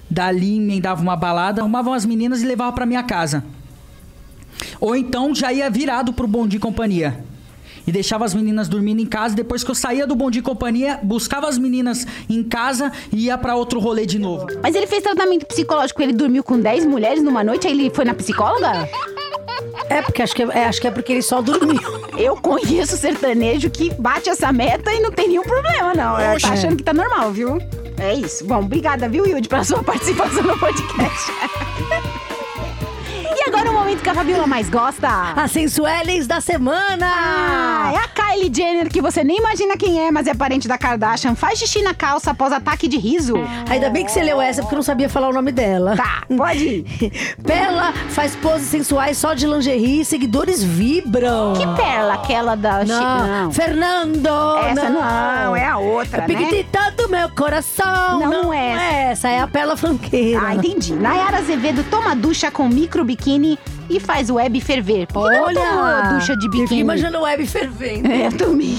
Dali 0.10 0.58
emendava 0.58 1.02
uma 1.02 1.16
balada, 1.16 1.62
arrumava 1.62 1.90
umas 1.90 2.06
meninas 2.06 2.42
e 2.42 2.46
levava 2.46 2.72
pra 2.72 2.86
minha 2.86 3.04
casa. 3.04 3.44
Ou 4.80 4.96
então 4.96 5.34
já 5.34 5.52
ia 5.52 5.70
virado 5.70 6.14
pro 6.14 6.28
Bom 6.28 6.48
Dia 6.48 6.58
e 6.58 6.62
Companhia. 6.62 7.24
E 7.86 7.92
deixava 7.92 8.26
as 8.26 8.34
meninas 8.34 8.68
dormindo 8.68 9.02
em 9.02 9.06
casa. 9.06 9.36
Depois 9.36 9.64
que 9.64 9.72
eu 9.72 9.76
saía 9.76 10.08
do 10.08 10.16
Bom 10.16 10.30
Dia 10.32 10.40
e 10.40 10.44
Companhia, 10.44 11.00
buscava 11.04 11.48
as 11.48 11.58
meninas 11.58 12.06
em 12.30 12.44
casa 12.44 12.92
e 13.12 13.26
ia 13.26 13.38
pra 13.38 13.56
outro 13.56 13.80
rolê 13.80 14.06
de 14.06 14.18
novo. 14.20 14.48
Mas 14.62 14.76
ele 14.76 14.88
fez 14.88 15.04
tratamento 15.04 15.46
psicológico, 15.46 16.02
ele 16.02 16.14
dormiu 16.14 16.44
com 16.44 16.60
10 16.60 16.86
mulheres 16.86 17.24
numa 17.24 17.44
noite, 17.44 17.68
aí 17.68 17.74
ele 17.74 17.90
foi 17.90 18.06
na 18.06 18.14
psicóloga? 18.14 18.90
É, 19.90 20.02
porque 20.02 20.22
acho 20.22 20.36
que 20.36 20.44
é, 20.44 20.48
é, 20.54 20.66
acho 20.66 20.82
que 20.82 20.88
é 20.88 20.92
porque 20.92 21.12
ele 21.12 21.22
só 21.22 21.42
dormiu. 21.42 21.80
Eu 22.18 22.36
conheço 22.38 22.98
sertanejo 22.98 23.70
que 23.70 23.94
bate 23.96 24.30
essa 24.30 24.52
meta 24.52 24.92
e 24.94 25.00
não 25.00 25.12
tem 25.12 25.28
nenhum 25.28 25.44
problema, 25.44 25.94
não. 25.94 26.20
Ela 26.20 26.40
tá 26.40 26.50
achando 26.50 26.78
que 26.78 26.84
tá 26.84 26.94
normal, 26.94 27.32
viu? 27.32 27.58
É 27.98 28.14
isso. 28.14 28.46
Bom, 28.46 28.60
obrigada, 28.60 29.08
viu, 29.08 29.26
Yudi, 29.26 29.48
pela 29.48 29.64
sua 29.64 29.82
participação 29.84 30.44
no 30.44 30.58
podcast. 30.58 31.32
Momento 33.94 34.04
que 34.04 34.10
a 34.10 34.14
Fabiola 34.16 34.48
mais 34.48 34.70
gosta. 34.70 35.08
As 35.36 35.52
sensueles 35.52 36.26
da 36.26 36.42
semana! 36.42 37.06
Ah, 37.06 37.92
é 37.94 37.98
a 37.98 38.08
Kylie 38.08 38.52
Jenner, 38.54 38.90
que 38.90 39.02
você 39.02 39.24
nem 39.24 39.38
imagina 39.38 39.78
quem 39.78 40.00
é, 40.06 40.12
mas 40.12 40.26
é 40.26 40.34
parente 40.34 40.68
da 40.68 40.78
Kardashian. 40.78 41.36
Faz 41.36 41.60
xixi 41.60 41.82
na 41.84 41.94
calça 41.94 42.32
após 42.32 42.52
ataque 42.52 42.88
de 42.88 42.98
riso. 42.98 43.36
Ainda 43.70 43.90
bem 43.90 44.04
que 44.06 44.12
você 44.12 44.24
leu 44.24 44.42
essa, 44.42 44.62
porque 44.62 44.74
eu 44.74 44.78
não 44.78 44.84
sabia 44.84 45.08
falar 45.10 45.30
o 45.30 45.34
nome 45.34 45.52
dela. 45.52 45.96
Tá, 45.96 46.24
pode 46.36 46.64
ir. 46.68 47.36
Pela 47.46 47.94
faz 48.10 48.36
poses 48.36 48.68
sensuais 48.68 49.18
só 49.18 49.34
de 49.34 49.46
lingerie 49.46 50.02
e 50.02 50.06
seguidores 50.06 50.64
vibram. 50.64 51.54
Que 51.54 51.68
perla, 51.82 52.16
aquela 52.16 52.56
da... 52.56 52.86
Chi- 52.86 52.92
Não, 52.92 53.52
Fernando! 53.52 54.58
Essa 54.66 54.90
não, 54.90 55.56
é 55.56 55.66
a 55.68 55.78
outra, 55.78 56.22
né? 56.22 56.28
Piquitita 56.28 56.92
do 56.98 57.10
meu 57.10 57.30
coração! 57.30 58.20
Não 58.20 58.54
é 58.54 59.12
essa, 59.12 59.30
é 59.30 59.40
a 59.40 59.48
Pela 59.48 59.78
Franqueira. 59.78 60.42
Ah, 60.48 60.56
entendi. 60.56 60.94
Nayara 60.94 61.38
Azevedo 61.38 61.84
toma 61.90 62.16
ducha 62.16 62.50
com 62.50 62.68
micro 62.68 63.04
biquíni 63.04 63.58
e 63.90 64.00
faz 64.00 64.30
o 64.30 64.36
web 64.36 64.60
ferver. 64.62 65.08
Olha! 65.14 65.62
tomou 65.62 66.14
ducha 66.20 66.36
de 66.38 66.50
biquíni? 66.50 66.82
imaginando 66.82 67.20
o 67.20 67.22
web 67.24 67.46
fervendo. 67.46 68.04
É, 68.14 68.30
também. 68.30 68.78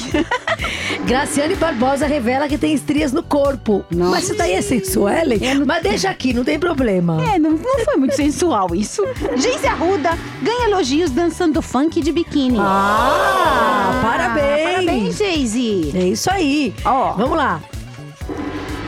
Graciane 1.06 1.56
Barbosa 1.56 2.06
revela 2.06 2.46
que 2.48 2.56
tem 2.56 2.72
estrias 2.72 3.12
no 3.12 3.22
corpo. 3.22 3.84
Nossa. 3.90 4.10
Mas 4.10 4.24
isso 4.24 4.36
daí 4.36 4.52
é 4.52 4.62
sensuelen? 4.62 5.40
Mas 5.66 5.82
deixa 5.82 6.08
aqui, 6.08 6.32
não 6.32 6.44
tem 6.44 6.58
problema. 6.58 7.20
É, 7.34 7.38
não, 7.38 7.50
não 7.50 7.84
foi 7.84 7.96
muito 7.96 8.14
sensual 8.14 8.74
isso. 8.74 9.02
Geise 9.36 9.66
Arruda 9.66 10.16
ganha 10.42 10.68
elogios 10.68 11.10
dançando 11.10 11.60
funk 11.60 12.00
de 12.00 12.12
biquíni. 12.12 12.58
Ah, 12.60 14.00
parabéns. 14.02 14.74
Parabéns, 14.74 15.18
Geise. 15.18 15.92
É 15.94 16.04
isso 16.08 16.30
aí. 16.30 16.72
Ó. 16.84 17.12
Vamos 17.14 17.36
lá. 17.36 17.60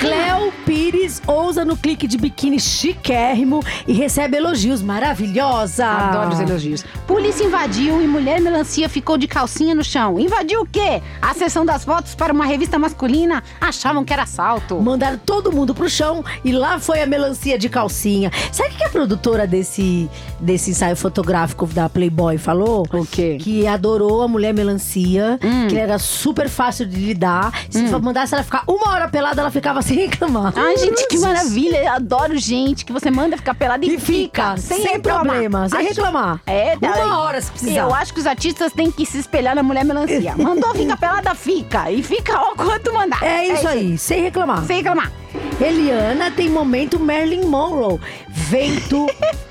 Cleo 0.07 0.53
Pires 0.65 1.21
ousa 1.27 1.65
no 1.65 1.77
clique 1.77 2.07
de 2.07 2.17
biquíni 2.17 2.61
chiquérrimo 2.61 3.61
e 3.89 3.93
recebe 3.93 4.37
elogios. 4.37 4.81
Maravilhosa! 4.81 5.85
Adoro 5.85 6.33
os 6.33 6.39
elogios. 6.41 6.85
Polícia 7.09 7.45
invadiu 7.45 8.01
e 8.01 8.07
mulher 8.07 8.41
melancia 8.41 8.89
ficou 8.89 9.17
de 9.19 9.27
calcinha 9.27 9.75
no 9.75 9.83
chão. 9.83 10.19
Invadiu 10.19 10.61
o 10.63 10.67
quê? 10.67 11.03
A 11.21 11.35
sessão 11.35 11.67
das 11.67 11.85
fotos 11.85 12.15
para 12.15 12.33
uma 12.33 12.45
revista 12.47 12.79
masculina. 12.79 13.43
Achavam 13.61 14.05
que 14.05 14.13
era 14.13 14.23
assalto. 14.23 14.81
Mandaram 14.81 15.19
todo 15.19 15.51
mundo 15.51 15.75
pro 15.75 15.91
chão 15.91 16.25
e 16.45 16.53
lá 16.53 16.79
foi 16.79 17.03
a 17.03 17.07
melancia 17.07 17.59
de 17.59 17.69
calcinha. 17.69 18.31
Sabe 18.53 18.75
o 18.75 18.77
que 18.77 18.85
a 18.85 18.89
produtora 18.89 19.45
desse, 19.47 20.09
desse 20.41 20.71
ensaio 20.71 20.97
fotográfico 20.97 21.67
da 21.67 21.89
Playboy 21.89 22.39
falou? 22.39 22.87
O 22.93 23.05
quê? 23.05 23.39
Que 23.41 23.67
adorou 23.67 24.23
a 24.23 24.29
mulher 24.29 24.55
melancia, 24.55 25.39
Hum. 25.43 25.67
que 25.69 25.77
era 25.77 25.99
super 25.99 26.49
fácil 26.49 26.87
de 26.87 26.97
lidar. 26.97 27.53
Se 27.71 27.83
mandasse 27.99 28.35
ela 28.35 28.45
ficar 28.45 28.63
uma 28.69 28.91
hora 28.93 29.09
pelada, 29.09 29.41
ela 29.41 29.51
ficava 29.51 29.83
sem 29.83 29.96
reclamar. 29.97 30.53
Ai, 30.57 30.77
gente, 30.77 31.07
que 31.09 31.19
maravilha. 31.19 31.85
Eu 31.85 31.93
adoro 31.93 32.37
gente 32.39 32.85
que 32.85 32.93
você 32.93 33.11
manda 33.11 33.37
ficar 33.37 33.55
pelada 33.55 33.85
e, 33.85 33.95
E 33.95 33.99
fica, 33.99 34.57
sem 34.57 35.01
problema, 35.01 35.69
sem 35.69 35.83
reclamar. 35.83 36.41
É, 36.47 36.77
tá. 36.77 37.05
Uma 37.05 37.21
hora 37.21 37.41
se 37.41 37.51
precisar. 37.51 37.81
Eu 37.81 37.95
acho 37.95 38.13
que 38.15 38.21
os 38.21 38.27
artistas 38.27 38.73
têm 38.73 38.91
que 38.91 39.05
se 39.07 39.19
espelhar 39.19 39.55
na 39.55 39.63
mulher 39.63 39.85
melancia. 39.85 40.35
Mandou 40.39 40.75
ficar 40.75 40.97
pelada, 40.97 41.35
fica. 41.35 41.91
E 41.91 42.03
fica 42.03 42.39
ó 42.41 42.55
quanto 42.55 42.93
mandar. 42.93 43.23
É 43.23 43.47
isso 43.49 43.69
aí, 43.69 43.99
sem 43.99 44.23
reclamar. 44.23 44.65
Sem 44.65 44.79
reclamar. 44.79 45.13
Eliana 45.61 46.31
tem 46.31 46.49
momento 46.49 46.99
Marilyn 46.99 47.45
Monroe. 47.47 48.01
Vento. 48.29 49.07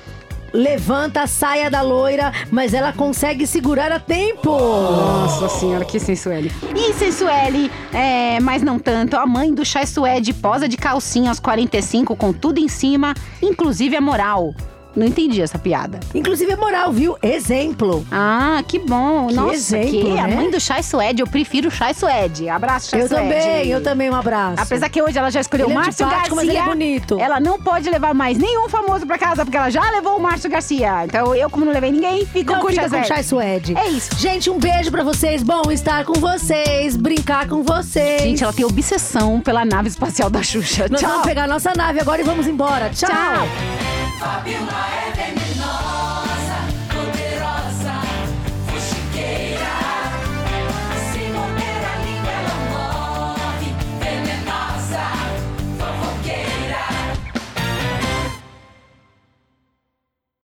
Levanta 0.56 1.20
a 1.20 1.26
saia 1.26 1.70
da 1.70 1.82
loira, 1.82 2.32
mas 2.50 2.72
ela 2.72 2.90
consegue 2.90 3.46
segurar 3.46 3.92
a 3.92 4.00
tempo. 4.00 4.50
Nossa 4.50 5.50
senhora, 5.50 5.84
que 5.84 6.00
sensuele. 6.00 6.50
E 6.74 6.94
sensuele, 6.94 7.70
é, 7.92 8.40
mas 8.40 8.62
não 8.62 8.78
tanto. 8.78 9.18
A 9.18 9.26
mãe 9.26 9.52
do 9.52 9.66
Chai 9.66 9.86
Suede 9.86 10.32
posa 10.32 10.66
de 10.66 10.78
calcinha 10.78 11.30
aos 11.30 11.38
45 11.38 12.16
com 12.16 12.32
tudo 12.32 12.58
em 12.58 12.68
cima, 12.68 13.12
inclusive 13.42 13.96
a 13.96 14.00
moral. 14.00 14.54
Não 14.96 15.06
entendi 15.06 15.42
essa 15.42 15.58
piada. 15.58 16.00
Inclusive 16.14 16.50
é 16.52 16.56
moral, 16.56 16.90
viu? 16.90 17.16
Exemplo. 17.22 18.06
Ah, 18.10 18.62
que 18.66 18.78
bom. 18.78 19.26
Que 19.28 19.34
Nossa, 19.34 19.54
exemplo, 19.54 19.90
que 19.90 20.18
a 20.18 20.26
né? 20.26 20.34
mãe 20.36 20.50
do 20.50 20.58
Chai 20.58 20.82
Suede. 20.82 21.20
Eu 21.22 21.26
prefiro 21.26 21.68
o 21.68 21.70
Chai 21.70 21.92
Suede. 21.92 22.48
Abraço, 22.48 22.90
Chai 22.90 23.02
Eu 23.02 23.08
Suede. 23.08 23.22
também, 23.22 23.68
eu 23.68 23.82
também, 23.82 24.10
um 24.10 24.14
abraço. 24.14 24.62
Apesar 24.62 24.88
que 24.88 25.02
hoje 25.02 25.18
ela 25.18 25.30
já 25.30 25.40
escolheu 25.40 25.66
Ele 25.66 25.74
o 25.74 25.78
é 25.78 25.82
Márcio 25.82 26.06
antipático, 26.06 26.34
Garcia. 26.36 26.52
mas 26.54 26.56
ele 26.62 26.70
é 26.70 26.74
bonito. 26.74 27.20
Ela 27.20 27.38
não 27.40 27.60
pode 27.60 27.90
levar 27.90 28.14
mais 28.14 28.38
nenhum 28.38 28.68
famoso 28.68 29.06
pra 29.06 29.18
casa, 29.18 29.44
porque 29.44 29.56
ela 29.56 29.68
já 29.70 29.88
levou 29.90 30.16
o 30.16 30.20
Márcio 30.20 30.48
Garcia. 30.50 31.04
Então 31.04 31.34
eu, 31.34 31.50
como 31.50 31.64
não 31.66 31.72
levei 31.72 31.92
ninguém, 31.92 32.24
fico 32.24 32.52
Não 32.52 32.60
com 32.60 32.66
o 32.68 32.70
fica 32.70 32.82
Chai 32.82 32.88
com 32.90 32.96
Suede. 32.96 33.08
Chai 33.08 33.22
Suede. 33.22 33.76
É 33.76 33.88
isso. 33.88 34.10
Gente, 34.18 34.48
um 34.48 34.58
beijo 34.58 34.90
pra 34.90 35.04
vocês. 35.04 35.42
Bom 35.42 35.70
estar 35.70 36.04
com 36.04 36.14
vocês, 36.14 36.96
brincar 36.96 37.46
com 37.48 37.62
vocês. 37.62 38.22
Gente, 38.22 38.42
ela 38.42 38.52
tem 38.52 38.64
obsessão 38.64 39.40
pela 39.40 39.64
nave 39.64 39.88
espacial 39.88 40.30
da 40.30 40.42
Xuxa. 40.42 40.86
Nós 40.90 41.00
Tchau. 41.00 41.10
vamos 41.10 41.26
pegar 41.26 41.46
nossa 41.46 41.72
nave 41.76 42.00
agora 42.00 42.20
e 42.20 42.24
vamos 42.24 42.46
embora. 42.46 42.88
Tchau. 42.90 43.10
Tchau. 43.10 43.95
Fabiola 44.26 44.82
FM. 45.14 45.45